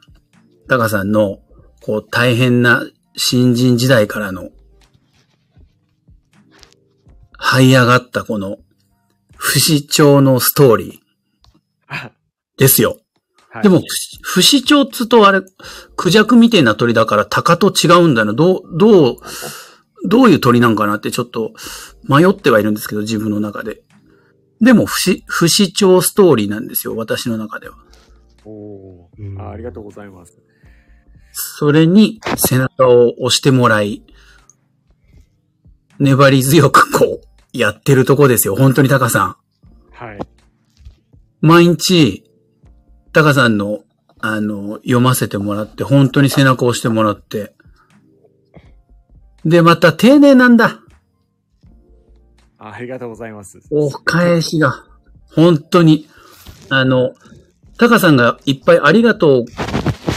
[0.69, 1.39] タカさんの、
[1.81, 2.85] こう、大変な
[3.17, 4.51] 新人時代からの、
[7.39, 8.57] 這い上がったこの、
[9.35, 12.11] 不死鳥のストーリーー
[12.57, 12.91] ですよ。
[13.49, 13.81] はいでも、
[14.21, 15.41] 不死鳥っつうとあれ、
[15.95, 18.33] クジャクみたいな鳥だから鷹と違うんだな。
[18.33, 19.17] どう、どう、
[20.07, 21.53] どういう鳥なんかなってちょっと
[22.07, 23.81] 迷ってはいるんですけど、自分の中で。
[24.61, 27.77] でも、不死、不死鳥ストーリーなんですよ、私の中では。
[28.45, 30.37] おうんーあありがとうございます。
[31.39, 34.01] それに背中を押してもらい、
[35.99, 39.35] 粘り強くこう、やってるとこですよ、本当にタカさん。
[39.91, 40.19] はい。
[41.41, 42.23] 毎日、
[43.13, 43.83] タカさんの、
[44.19, 47.53] あの、読ませてもらって、本当に背中を押してもらって。
[49.45, 50.79] で、また丁寧なんだ。
[52.57, 53.61] あありがとうございます。
[53.69, 54.85] お返しが。
[55.35, 56.07] 本当に。
[56.69, 57.13] あの、
[57.77, 59.45] タカさんがいっぱいありがとう、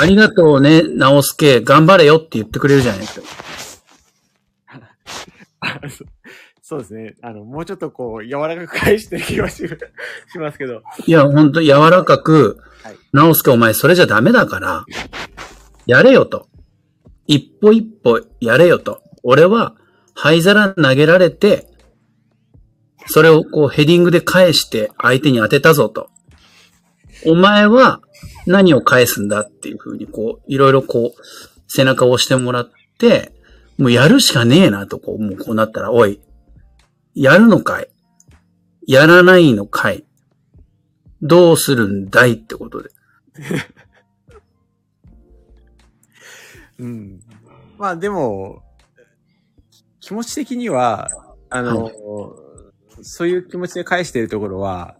[0.00, 3.26] ありがとうね、直輔、頑張れよって言ってくれるじゃないですか。
[5.60, 6.04] あ そ
[6.62, 7.16] そうですね。
[7.20, 10.82] あの、もうちょっとこう、柔らかく返してる気がししますけど。
[11.06, 14.84] いや、ほんと柔らかくはい、直輔お前それじゃダメだから、
[15.86, 16.48] やれよと。
[17.26, 19.02] 一歩一歩やれよと。
[19.22, 19.74] 俺は
[20.14, 21.68] 灰皿投げられて、
[23.06, 26.08] それをこうヘディングで返して相手に当てたぞと。
[27.26, 28.00] お前は
[28.46, 31.22] 何を返すんだっていう風にこう、いろいろこう、
[31.68, 33.32] 背中を押してもらって、
[33.78, 36.20] もうやるしかねえなとこう、もうこうなったら、おい、
[37.14, 37.88] やるのかい？
[38.86, 40.04] やらないのかい？
[41.22, 42.90] どうするんだいってことで。
[46.78, 47.20] うん。
[47.78, 48.62] まあでも、
[50.00, 51.08] 気持ち的には、
[51.50, 51.90] あの、
[53.02, 54.96] そういう気持ちで返してるところは、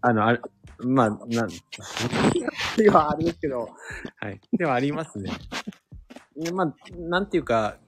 [0.00, 0.40] あの、あれ、
[0.78, 1.48] まあ、なん、
[2.76, 3.70] ではあれですけど、
[4.16, 4.40] はい。
[4.52, 5.30] ではありますね。
[6.36, 7.78] いやまあ、なんていうか、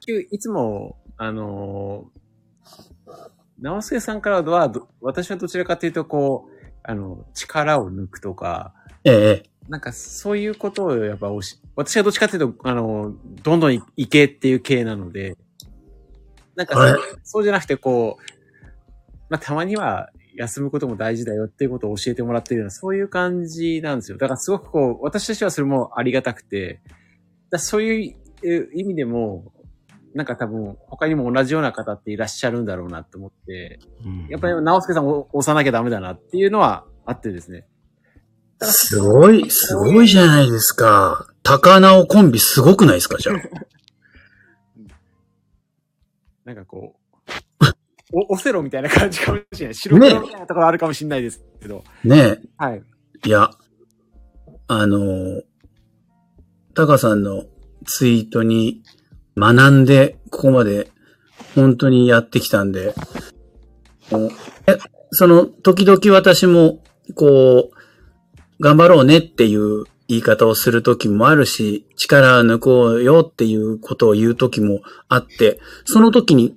[0.00, 2.10] きゅいつも、あの、
[3.60, 15.36] 直輔さんからはど、私はどちらかというと、こう、あの、力を抜くとか、ええ、なんかそういうことをやっぱおし、私はどっちかっていうと、あの、どんどんい行けっていう系なので、
[16.54, 18.22] なんかそうそうじゃなくてこう、
[19.28, 24.18] まあたまには休むことも大事だよっていうことを教えてもらってるような、そういう感じなんですよ。
[24.18, 26.80] だからすごくこう、私としてはそれもありがたくて、
[27.50, 29.52] だそういうえ意味でも、
[30.14, 33.80] なんか多分他にも同じような方っていらっしゃるんだろうなって思って、
[34.28, 37.66] やっぱり直輔さんを押さなきゃダメだなっていうのはあってですね。
[38.60, 41.28] すごい、すごいじゃないですか。
[41.42, 43.36] 高直コンビすごくないですかじゃあ。
[46.44, 46.97] なんかこう、お、
[48.12, 49.74] オセロみたいな感じかもしれない。
[49.74, 51.84] 白黒みたいなところあるかもしれないですけど。
[52.04, 52.82] ねはい。
[53.24, 53.28] え。
[53.28, 53.50] いや、
[54.66, 55.42] あの、
[56.74, 57.44] タカさんの
[57.86, 58.82] ツイートに
[59.36, 60.90] 学んで、ここまで
[61.54, 62.94] 本当にやってきたんで、
[64.66, 64.78] え
[65.10, 66.80] その、時々私も、
[67.14, 76.56] こう、頑張ろうねっていう言い方をする時もあるし、力抜こうよっていうことを言う時もあって、その時に、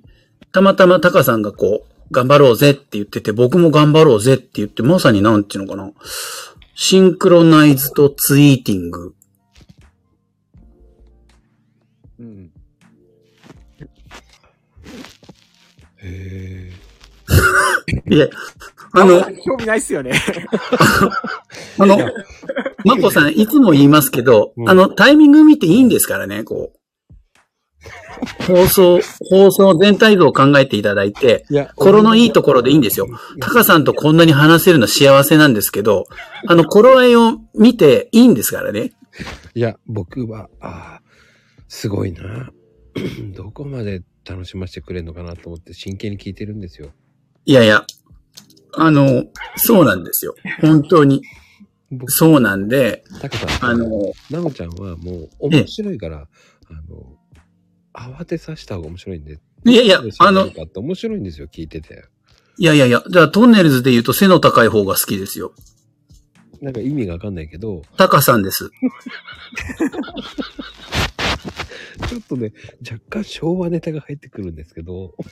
[0.52, 5.90] たまたまタカさんがこう、頑張ろうぜって言ってて、僕も頑張ろうぜって言って、まさになんていうのかな。
[6.74, 9.14] シンクロナイズとツイーティング。
[12.18, 12.52] うん。
[16.02, 16.72] へ
[18.10, 18.28] いや、
[18.92, 20.12] あの、興味ないっすよね。
[21.78, 21.98] あの、
[22.84, 26.81] マコさん、いつも言いますけど、うんあの、タイミング見ていいんですからね、こう。
[28.46, 33.08] 放送、放送全体像を考えていただいて、いや、頃のいいところでいいんですよ。
[33.40, 36.06] タカさんとこんなに話せるの幸せなんですけど、
[36.46, 38.92] あの、頃合いを見ていいんですからね。
[39.54, 41.02] いや、僕は、ああ、
[41.68, 42.50] すごいな。
[43.34, 46.90] どこまで楽しませてくれるのかなと思って真剣に聞いてるんですよ。
[47.44, 47.84] いやいや、
[48.74, 49.24] あの、
[49.56, 50.34] そうなんですよ。
[50.60, 51.22] 本当に。
[51.90, 57.18] 僕、そうなんで、タカさん、あの、なおちゃんはもう面白いから、あの、
[57.92, 59.38] 慌てさせた方が面白いんで。
[59.64, 62.04] いやいや、あの、かって面白いんですよ、聞いてて。
[62.58, 65.54] いやいやいや、じゃあトンネルズで言うと背の高い方が好きですよ。
[66.60, 68.70] なんか意味がわかんないけど、タカさんです。
[72.08, 72.52] ちょっとね、
[72.88, 75.14] 若干昭和ネタが入ってくるんですけど、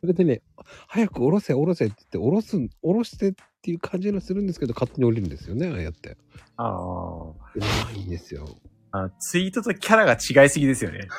[0.00, 0.42] それでね、
[0.86, 3.32] 早く下ろせ下ろせって言って、下ろす、下ろしてっ
[3.62, 6.16] ていう感じのするんですけど、勝手に降りるんですよね、ああやって。
[6.56, 7.22] ああ。
[7.30, 8.58] うまいんですよ。
[8.92, 11.08] あツイートとキャラが違いすぎですよね。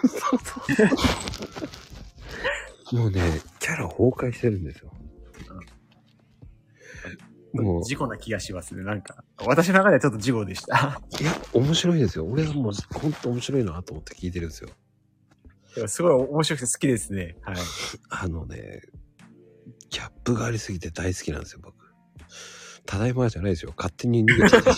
[2.92, 3.22] もうね、
[3.60, 4.92] キャラ崩壊してるんですよ。
[7.54, 8.84] もう、事故な気がしますね。
[8.84, 11.02] なんか、私の中ではちょっと事故でした。
[11.20, 12.26] いや、面白いですよ。
[12.26, 14.70] 俺はもう、ほんと面白いなと思って聞いてるんですよ。
[15.76, 17.38] でもすごい面白くて好きですね。
[17.42, 17.56] はい。
[18.10, 18.82] あのね、
[19.90, 21.76] ギャップがありすぎて大好きなんですよ、僕。
[22.86, 23.74] ただいまじゃないですよ。
[23.76, 24.70] 勝手に逃げちゃった。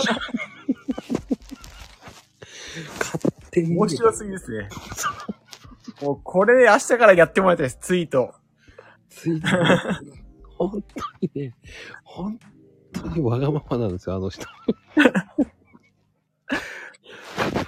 [2.99, 4.69] 勝面白すぎですね。
[6.01, 7.77] もうこれ明日からやってもらいたいです。
[7.79, 8.33] ツイート。
[9.09, 9.47] ついて、
[10.57, 10.81] 本当
[11.21, 11.55] にね、
[12.03, 12.39] 本
[12.91, 14.47] 当にわがままなんですよ、あの人。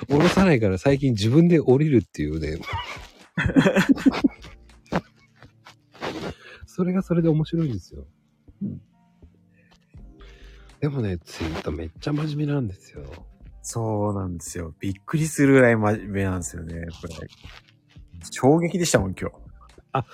[0.10, 2.60] 降ろさないから最近自分で降りるっていうね。
[6.66, 8.06] それがそれで面白いんですよ。
[10.80, 13.04] でもね、ツイートめっちゃ真面目なんですよ。
[13.68, 14.76] そうなんですよ。
[14.80, 16.86] びっくりするぐらい真面目なんですよね。
[17.02, 17.16] これ。
[18.30, 20.06] 衝撃でしたもん、今日。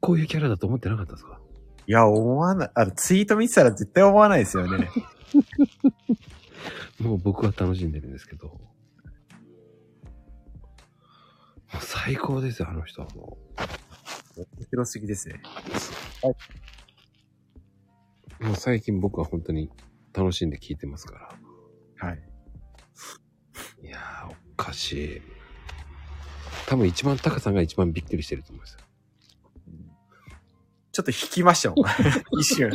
[0.00, 1.38] こういうキャラだと思ってなかったですか？
[1.86, 2.70] いや、思わない。
[2.74, 4.90] あの、ツイート見てたら絶対思わないですよね。
[6.98, 8.48] もう僕は楽しんでるんですけど。
[8.48, 8.58] も
[11.74, 13.38] う最高ですよ、あの人はも
[14.36, 15.40] 面白すぎですね。
[18.40, 18.44] う。
[18.46, 19.70] もう最近僕は本当に
[20.12, 21.14] 楽しんで聞いてますか
[22.00, 22.08] ら。
[22.08, 22.33] はい。
[23.84, 25.22] いやー、おかしい。
[26.66, 28.78] 多分一番タカさんが一番びっくりしてると思いますよ。
[30.90, 31.84] ちょっと引きましたもん。
[32.40, 32.70] 一瞬。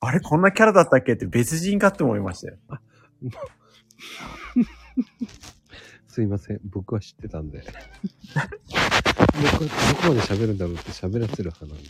[0.00, 2.58] あれこんなキャラだったっけって別人かって思いましたよ。
[6.08, 6.60] すいません。
[6.64, 7.62] 僕は知ってたんで。
[7.62, 9.72] 僕はどこ
[10.08, 11.88] まで喋るんだろうって喋らせる派なんで。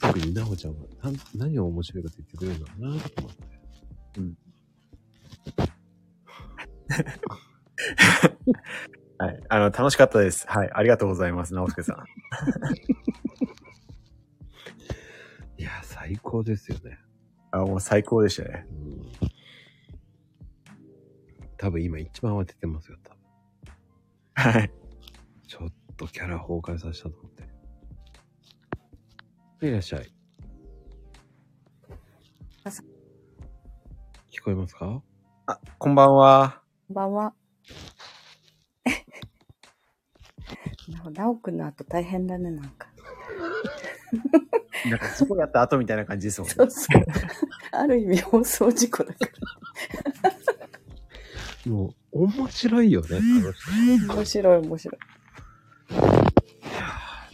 [0.00, 3.44] 特になおちゃんは何何を面白いかと言ってくれるんだろうなと思って。
[9.18, 9.42] はい。
[9.48, 10.46] あの、楽しかったです。
[10.48, 10.70] はい。
[10.72, 11.96] ありがとうございます、直輔さん。
[15.60, 16.98] いやー、最高ですよね。
[17.50, 18.66] あ、もう最高でしたね。
[18.70, 19.02] うん。
[21.58, 23.20] 多分今一番慌ててますよ、多分。
[24.52, 24.72] はい。
[25.46, 27.42] ちょっとキャラ崩壊させたと思って。
[27.42, 27.48] は
[29.62, 30.10] いいらっしゃい。
[34.30, 35.02] 聞こえますか？
[35.50, 36.60] あ、こんばんは。
[36.86, 37.34] こんばんは。
[41.12, 42.86] なおくんの後大変だね、なんか。
[44.88, 46.54] なんか、事故やった後みたいな感じですもんね。
[46.54, 47.02] そうそう。
[47.72, 49.18] ある意味放送事故だか
[51.66, 51.72] ら。
[51.72, 53.72] もう、面白いよね、あの人
[54.14, 54.98] 面白い、面白い。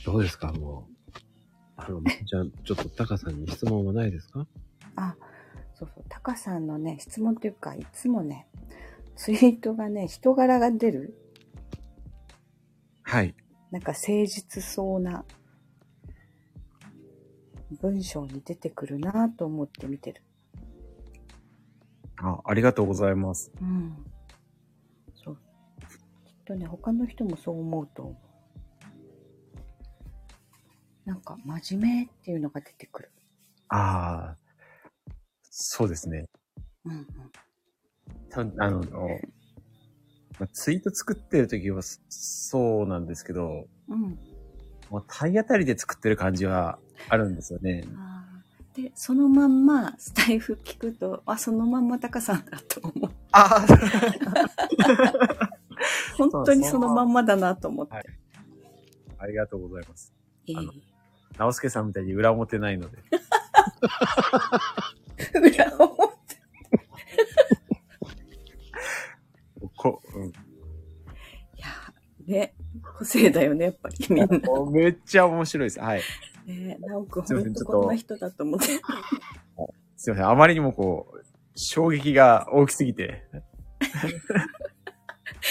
[0.06, 0.93] どうですかもう。
[1.76, 4.47] あの、じゃあ、ちょっとタカさんに質問はないですか？
[4.97, 5.14] あ、
[5.78, 6.05] そうそう。
[6.09, 8.47] タカさんのね、質問っていうか、いつもね、
[9.15, 11.19] ツイートがね、人柄が出る、
[13.03, 13.35] はい。
[13.70, 15.24] なんか誠実そうな
[17.81, 20.23] 文章に出てくるなと思って見てる。
[22.16, 23.53] あ、ありがとうございます。
[23.61, 23.97] うん。
[25.15, 25.36] そう。
[26.24, 28.16] きっとね、他の人もそう思うと思う。
[31.05, 33.12] なんか、真面目っていうのが出てくる。
[33.69, 34.36] ああ、
[35.59, 36.27] そうですね。
[36.85, 37.07] うんうん。
[38.28, 38.81] たあの、
[40.39, 44.19] まあ、ツイート作ってる時はそそうなんですけど、うん。
[44.91, 46.78] もう体当たりで作ってる感じは
[47.09, 47.85] あるんですよね。
[48.74, 53.11] で、そのまんま、スタイフ聞くと、あ、そのまんまタカさんだと思う。
[53.33, 53.66] ああ、
[56.19, 57.95] 本当にそのまんまだなと思って。
[57.95, 58.05] はい
[59.19, 60.12] ありがとうございます。
[60.45, 60.73] いいあの
[61.39, 62.99] 直輔さんみたいに裏表ないので。
[65.34, 66.16] 裏表。
[69.76, 70.32] こうん、い
[71.56, 74.51] やー、ね、個性だよね、やっぱりみんな。
[74.51, 75.80] おめっちゃ面白いです。
[75.80, 76.02] はい。
[76.47, 78.66] ね、なおくん、すいませんちょっとほんとこんな人だと思って。
[79.97, 80.28] すいません。
[80.28, 81.22] あまりにもこう、
[81.55, 83.24] 衝撃が大きすぎて。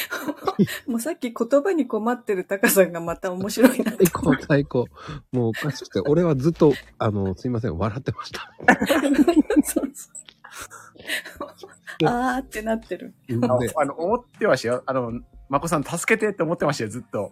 [0.87, 3.91] もうさっき言葉に困ってるタカさんがまた面白いな。
[3.91, 4.85] 最高、最高。
[5.31, 8.51] もうおかしくて、俺はずっと、あの、すいません、笑ってました。
[9.63, 10.25] そうそう。
[12.05, 13.13] あーってなってる。
[13.27, 13.35] で
[13.75, 14.83] あの、思ってましたよ。
[14.85, 17.31] あの、まこさん助けてって思ってましたよ、ずっと。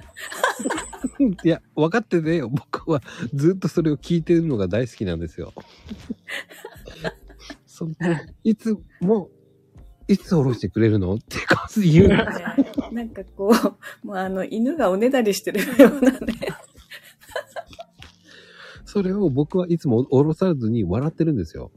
[1.44, 3.02] いや、分かってて、僕は
[3.34, 5.54] ずっとそれを聞いてるのが大好きなんですよ。
[7.66, 7.94] その
[8.44, 9.30] いつも、
[10.08, 12.16] いつ下ろしてくれるのって感じで言うの。
[12.92, 13.54] なんかこ
[14.04, 16.20] う、もうあの、犬がおねだりしてるようなね。
[18.86, 21.72] それを僕はいつも下ろさずに笑ってるんですよ。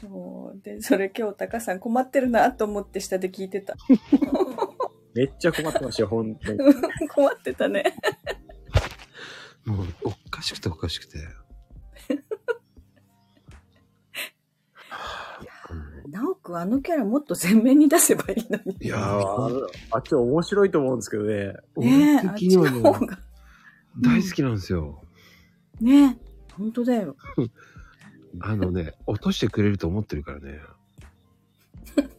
[0.00, 0.60] そう。
[0.62, 3.76] で、それ今日タカさん困ってるなと思って下で聞いてた。
[5.14, 6.58] めっちゃ困ってましたよ、本当に。
[7.14, 7.94] 困ってたね。
[9.64, 11.18] もう、おかしくておかしくて。
[16.12, 18.76] なおくん、あのキャラもっと前面に出せばいいのに。
[18.82, 19.48] いやあ
[19.92, 21.54] あっちは面白いと思うんですけどね。
[21.78, 23.18] ねえ、あっちの方が。
[23.98, 25.02] 大好きなんですよ。
[25.80, 26.18] ねえ、
[26.52, 27.16] 本当だよ。
[28.40, 30.60] あのね、落としてくれると思ってるからね。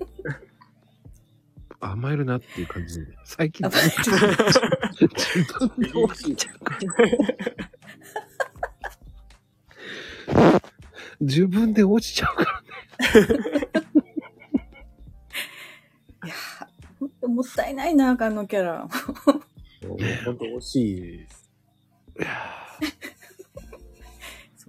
[1.79, 3.15] 甘えるなっていう感じで。
[3.25, 3.81] 最近、甘え
[11.21, 12.63] 自分で落ちちゃうから。
[13.03, 13.81] 自
[16.23, 16.67] いやー、
[16.99, 18.87] ほんともったいないな、あのキャラ。
[19.81, 19.99] 本
[20.37, 21.49] 当惜しいです。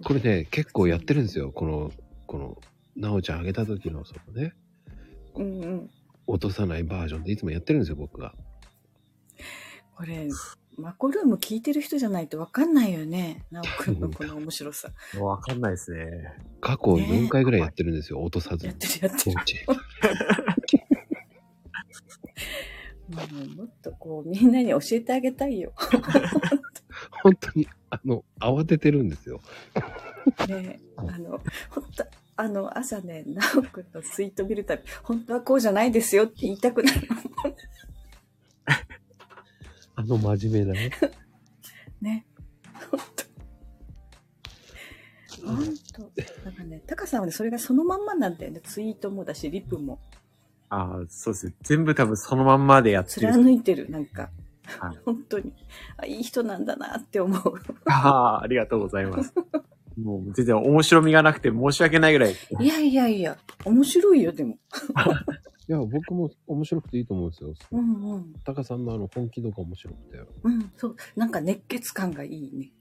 [0.03, 1.51] これね、結構やってるんですよ。
[1.51, 1.91] この、
[2.27, 2.57] この、
[2.95, 4.53] なおちゃんあげた時の、そのね、
[5.35, 5.89] うんうん。
[6.27, 8.33] 落とさないバージョンでいつもやってるんですよ、僕が。
[9.95, 10.27] これ、
[10.77, 13.45] マコルーム聞いてる人じゃないとわかんないよね。
[13.49, 14.91] なおくんの この面白さ。
[15.19, 16.33] わかんないですね。
[16.59, 18.77] 過去4回ぐらいやってるんですよ、落とさずにやっ。
[18.77, 20.44] てるやってる。
[23.09, 25.73] 落ちうんもっとこう、みんなに教えてあげたいよ。
[27.23, 29.41] 本当に、あの、慌ててるんですよ。
[30.47, 31.39] ねあの、
[31.69, 32.05] 本当
[32.37, 37.07] あの、朝ね、なおくんのツイート見るたび、本当はこうじゃないですよって言いたくなる。
[39.97, 40.91] あの真面目なね。
[42.01, 42.25] ね。
[42.91, 43.25] 本当
[45.47, 46.01] 本当
[46.45, 48.59] なんかね、タカさんはね、それがそのまんまなんだよね。
[48.61, 49.99] ツイートもだし、リプも。
[50.69, 51.53] ああ、そうですね。
[51.61, 53.31] 全部多分そのまんまでやってる。
[53.31, 54.23] 貫いてる、なんか。
[54.23, 54.31] はい
[55.05, 55.53] 本当に。
[55.97, 57.53] あ、いい人なんだなって思う。
[57.85, 59.33] ああ、ありがとうございます。
[60.01, 62.33] もう全然面白みがなくて申し訳ないぐらい。
[62.59, 64.57] いやいやいや、面白いよ、でも。
[65.67, 67.53] いや、僕も面白くていいと思うんですよ。
[67.71, 68.33] うんうん。
[68.43, 70.19] タカさんのあの本気度が面白くて。
[70.43, 70.95] うん、そう。
[71.15, 72.71] なんか熱血感がいいね。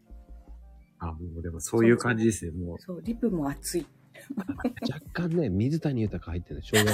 [0.98, 2.52] あもうでもそういう感じですね。
[2.52, 2.78] もう。
[2.78, 3.86] そう、リプも熱い。
[4.90, 6.84] 若干ね、水谷豊入ってる昭和。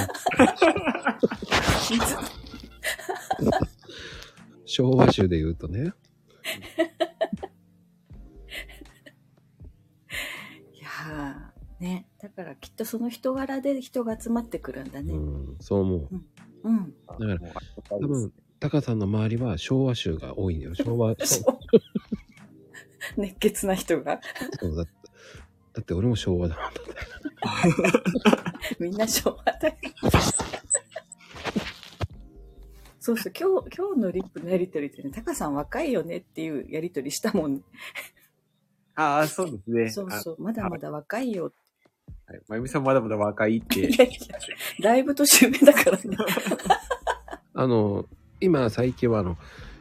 [4.65, 5.81] 昭和集で言うとね。
[5.81, 5.85] い
[10.81, 12.07] やー、ね。
[12.21, 15.15] だからきっとその人柄で人が集まってくるんだね。
[15.15, 16.09] うん、そう思う。
[16.65, 16.95] うん。
[17.07, 17.39] だから
[17.89, 20.75] 多分、タカさんの周りは昭和集が多いんだよ。
[20.75, 21.15] 昭和。
[23.17, 24.21] 熱血な人が。
[24.61, 24.85] そうだ。
[25.81, 28.77] だって俺も昭和だもんだって。
[28.85, 29.75] みんな昭和だよ。
[32.99, 37.61] そうそう、今日、今日のリップのやりとりってね、タカさん若いよねっていうやりとりしたもんね。
[38.95, 39.91] ああ、そうですね。
[39.91, 41.57] そうそう、まだまだ若いよって。
[42.29, 43.81] あはいまゆみさんまだまだ若いって。
[43.81, 44.39] いやいや、
[44.83, 46.17] だいぶ年上だからね。
[47.55, 48.07] あの、
[48.41, 49.39] 今最近はあの、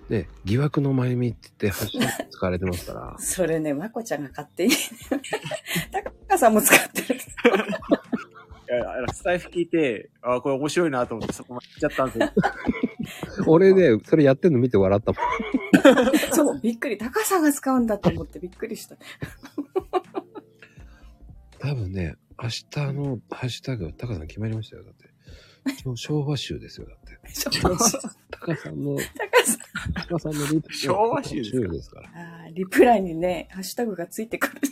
[0.09, 3.15] ね、疑惑のまゆみって言ってハッシュタグ使われてますから。
[3.19, 4.73] それね、まこちゃんが勝手に。
[5.91, 7.19] タカさんも使ってる。
[9.13, 13.45] スタイフ聞いて、あ、これ面白いなと思ってそこまで行っちゃったんですよ。
[13.47, 16.33] 俺ね、それやってんの見て笑ったもん。
[16.33, 16.97] そう、びっくり。
[16.97, 18.95] タカさんが使うんだと思ってびっくりした。
[21.59, 22.63] 多分ね、明日
[22.93, 24.83] のハッシュタグ、タカさん決まりましたよ。
[24.83, 25.08] だって。
[25.83, 26.87] 昭昭和集ですよ。
[26.87, 27.19] だって。
[28.31, 29.57] タカさんの、タカさ
[29.89, 29.93] ん。
[29.93, 31.67] タカさんのリプ昭和集ですか？
[31.69, 32.09] ですから。
[32.45, 34.61] あーリプライにね、ハッシュタグがついてくる。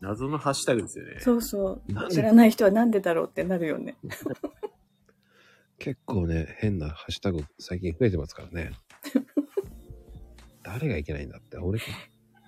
[0.00, 1.16] 謎のハッシュタグですよね。
[1.20, 2.10] そうそう。
[2.10, 3.96] 知らない人はなんでだろうってなるよね。
[5.78, 8.72] 結構ね、変なハッシュタグ最近増えてますからね。
[10.62, 11.86] 誰がいけないんだって、俺か。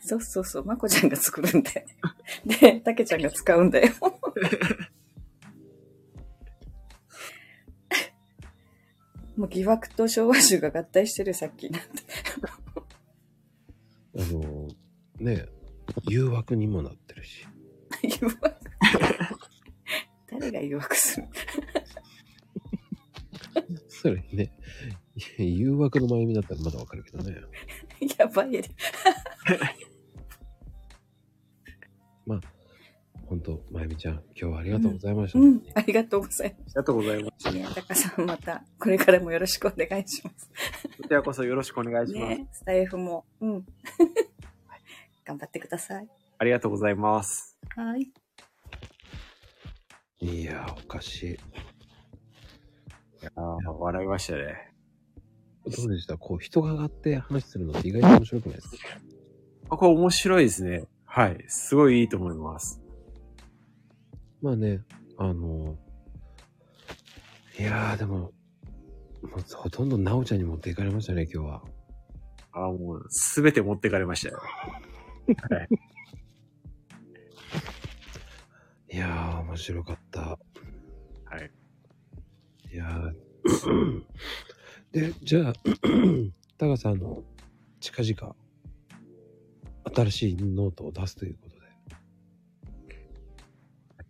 [0.01, 0.65] そうそうそう。
[0.65, 1.87] まこちゃんが作るんだよ。
[2.47, 3.93] で、たけちゃんが使うんだよ。
[9.39, 11.89] もう疑惑と昭和集が合体してるさっきなんて。
[14.19, 14.69] あの、
[15.21, 15.47] ね、
[16.09, 17.47] 誘惑にもなってるし。
[18.03, 18.51] 誘惑？
[20.31, 21.29] 誰が誘惑する？
[23.89, 24.53] それね、
[25.39, 27.37] 誘惑の前見だったらまだわかるけどね。
[28.19, 28.71] やばいやで。
[32.27, 32.41] まあ、
[33.29, 35.39] 本当まゆみちゃん、今日はありがとうございました。
[35.39, 35.63] うん。
[35.75, 37.51] ありがとうございまありがとうございます。
[37.51, 37.55] す。
[37.55, 40.51] ね、たかさんまた、これからもよろしくお願いします。
[40.97, 42.29] こちらこそよろしくお願いします。
[42.39, 43.27] ね、スタイフも。
[43.41, 43.67] うん。
[45.27, 46.09] 頑張ってください。
[46.39, 47.59] ありがとうございます。
[47.77, 48.11] はい。
[50.21, 51.27] いやー、おかしい。
[51.33, 51.37] い
[53.23, 54.73] やー笑いましたね。
[55.67, 56.17] どうでした？
[56.17, 58.77] こう、人が上がって話するのって意外と面白くないですか？
[59.71, 60.85] あ、これ面白いですね。
[61.05, 61.45] はい。
[61.49, 62.81] すごいいいと思います。
[64.41, 64.81] まあね、
[65.17, 65.77] あの、
[67.59, 68.31] いやー、でも、も
[69.37, 71.63] うほとんどなおちゃんに持っていかれましたね、今日は。
[72.53, 74.41] あ、もう、すべて持ってかれましたよ。
[75.51, 75.69] はい。
[78.91, 80.21] いやー、面白かった。
[80.21, 80.39] は
[81.39, 81.51] い。
[82.73, 84.03] いやー
[84.93, 85.53] で、じゃあ、
[86.57, 87.23] タカさんの
[87.81, 88.37] 近々、
[89.95, 91.48] 新しいノートを出すということで。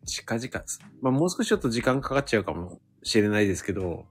[0.09, 0.64] 近々。
[1.02, 4.06] まあ、もう少しちょっと時間かかっちゃうかもしれないですけど、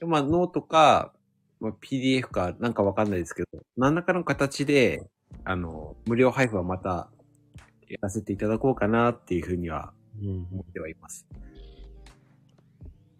[0.00, 1.12] まあ、ノートか、
[1.60, 5.08] まあ、PDF かなんかわかんないですけど、何らかの形で、
[5.44, 7.10] あの、無料配布はまた
[7.88, 11.26] やらせていただこうかなっていうふうにはうん思ってはいます。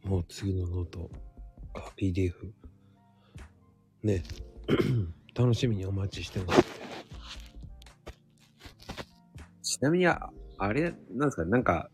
[0.04, 1.10] もう次のノート、
[1.74, 2.32] あ PDF。
[4.02, 4.22] ね、
[5.34, 6.64] 楽しみにお待ちしてます。
[9.62, 11.90] ちなみに、ああれ、なんですか、なんか、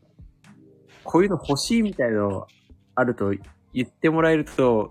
[1.04, 2.46] こういうの欲しいみたいの
[2.94, 3.34] あると
[3.72, 4.90] 言ってもらえると、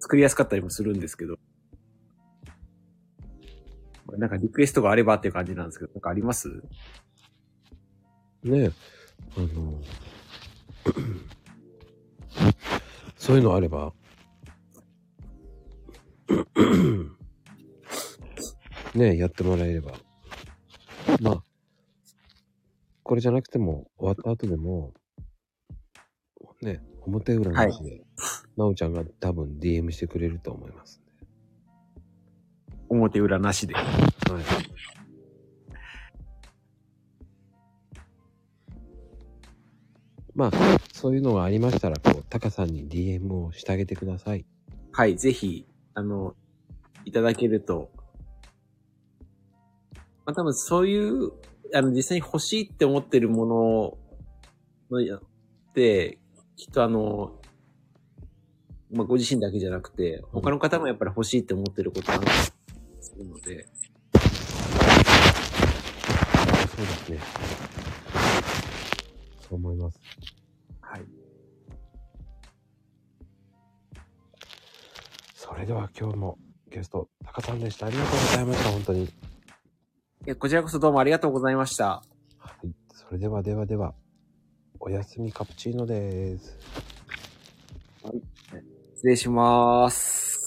[0.00, 1.36] 作りやすかったりもするんですけど、
[4.16, 6.48] なんかリクエストがあればっていう感じなんですけど、なんかあります？
[8.42, 8.72] ねえ。
[9.36, 9.80] あの、
[13.16, 13.92] そういうのあれば、
[18.94, 19.92] ねえやってもらえれば。
[21.20, 21.42] まあ、
[23.04, 24.94] これじゃなくても、終わった後でも、
[26.62, 28.02] ね、表裏なしで、
[28.56, 31.02] なおちゃんが多分 DM してくれると思います。
[32.88, 33.74] 表裏なしで。
[33.74, 33.84] はい。
[40.34, 40.50] まあ、
[40.94, 44.46] そういうのがありましたら、こう、タカさんに DM をしてあげてください。
[44.92, 46.34] はい、ぜひ、あの、
[47.04, 47.90] いただけると。
[50.24, 51.32] まあ多分そういう、
[51.74, 53.98] あの、実際に欲しいって思ってるも
[54.90, 55.20] ののやっ
[55.74, 56.18] て、
[56.56, 57.40] きっとあの、
[58.90, 62.20] まあご自身だけじゃなくて、他の方もやっぱり欲しいって思ってることなん
[63.00, 63.66] するので、
[66.76, 67.18] そうですね。
[69.42, 70.00] そう思います。
[70.80, 71.02] はい。
[75.34, 76.38] それでは今日も
[76.70, 77.86] ゲスト、タカさんでした。
[77.86, 79.08] ありがとうございました、本当に。
[80.26, 82.02] いや、こちらこそどうもありがとうございました。
[82.38, 82.70] はい。
[82.94, 83.92] それではではでは、
[84.80, 86.58] おやすみカプチーノです。
[88.94, 90.43] 失礼します。